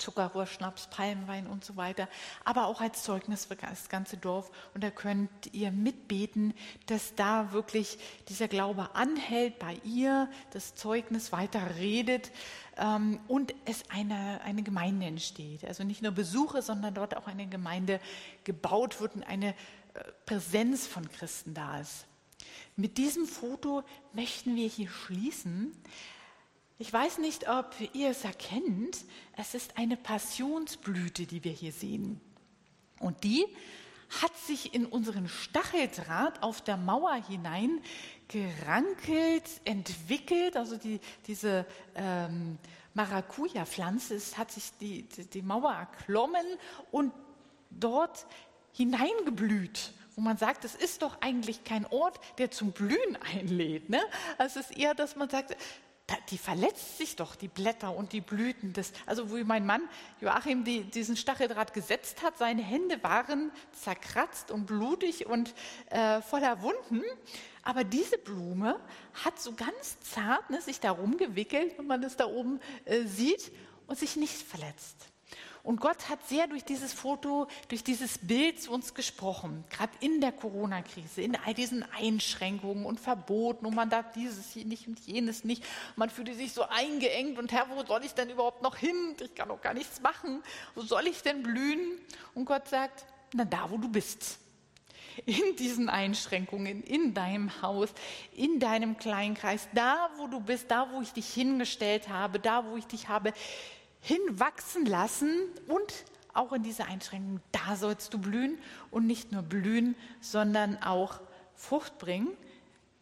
[0.00, 2.08] Zuckerrohr, Schnaps, Palmwein und so weiter,
[2.44, 4.50] aber auch als Zeugnis für das ganze Dorf.
[4.74, 6.54] Und da könnt ihr mitbeten,
[6.86, 7.98] dass da wirklich
[8.28, 12.30] dieser Glaube anhält bei ihr, das Zeugnis weiter redet
[12.76, 15.64] ähm, und es eine, eine Gemeinde entsteht.
[15.64, 18.00] Also nicht nur Besuche, sondern dort auch eine Gemeinde
[18.44, 19.54] gebaut wird und eine äh,
[20.26, 22.06] Präsenz von Christen da ist.
[22.76, 23.82] Mit diesem Foto
[24.12, 25.72] möchten wir hier schließen.
[26.80, 29.04] Ich weiß nicht, ob ihr es erkennt.
[29.36, 32.18] Es ist eine Passionsblüte, die wir hier sehen.
[33.00, 33.44] Und die
[34.22, 37.82] hat sich in unseren Stacheldraht auf der Mauer hinein
[38.28, 40.56] gerankelt, entwickelt.
[40.56, 42.56] Also die, diese ähm,
[42.94, 46.46] Maracuja-Pflanze hat sich die, die, die Mauer erklommen
[46.90, 47.12] und
[47.68, 48.26] dort
[48.72, 53.88] hineingeblüht wo man sagt, es ist doch eigentlich kein Ort, der zum Blühen einlädt.
[53.88, 54.00] Ne?
[54.36, 55.56] Also es ist eher, dass man sagt,
[56.30, 58.72] die verletzt sich doch, die Blätter und die Blüten.
[58.72, 59.82] Des, also wo mein Mann
[60.20, 65.54] Joachim die, diesen Stacheldraht gesetzt hat, seine Hände waren zerkratzt und blutig und
[65.90, 67.02] äh, voller Wunden.
[67.62, 68.80] Aber diese Blume
[69.24, 73.52] hat so ganz zart ne, sich darum gewickelt, wenn man es da oben äh, sieht,
[73.90, 75.09] und sich nicht verletzt.
[75.62, 80.20] Und Gott hat sehr durch dieses Foto, durch dieses Bild zu uns gesprochen, gerade in
[80.20, 84.98] der Corona-Krise, in all diesen Einschränkungen und Verboten und man darf dieses hier nicht und
[85.00, 85.62] jenes nicht.
[85.96, 89.14] Man fühlte sich so eingeengt und Herr, wo soll ich denn überhaupt noch hin?
[89.20, 90.42] Ich kann doch gar nichts machen.
[90.74, 91.98] Wo soll ich denn blühen?
[92.34, 93.04] Und Gott sagt,
[93.34, 94.38] na da, wo du bist.
[95.26, 97.90] In diesen Einschränkungen, in deinem Haus,
[98.34, 102.76] in deinem Kleinkreis, da, wo du bist, da, wo ich dich hingestellt habe, da, wo
[102.76, 103.34] ich dich habe
[104.00, 105.30] hinwachsen lassen
[105.68, 108.58] und auch in dieser Einschränkung, da sollst du blühen
[108.90, 111.20] und nicht nur blühen, sondern auch
[111.54, 112.28] Frucht bringen.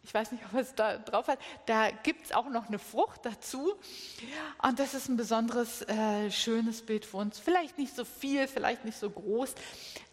[0.03, 1.37] Ich weiß nicht, ob es da drauf hat.
[1.67, 3.75] Da gibt es auch noch eine Frucht dazu.
[4.63, 7.37] Und das ist ein besonderes, äh, schönes Bild für uns.
[7.37, 9.53] Vielleicht nicht so viel, vielleicht nicht so groß,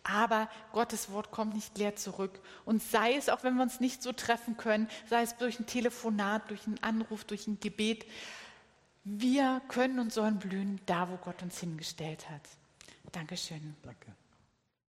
[0.02, 2.40] aber Gottes Wort kommt nicht leer zurück.
[2.64, 5.66] Und sei es, auch wenn wir uns nicht so treffen können, sei es durch ein
[5.66, 8.04] Telefonat, durch einen Anruf, durch ein Gebet,
[9.08, 12.42] wir können und sollen blühen da, wo Gott uns hingestellt hat.
[13.12, 13.76] Dankeschön.
[13.82, 14.12] Danke.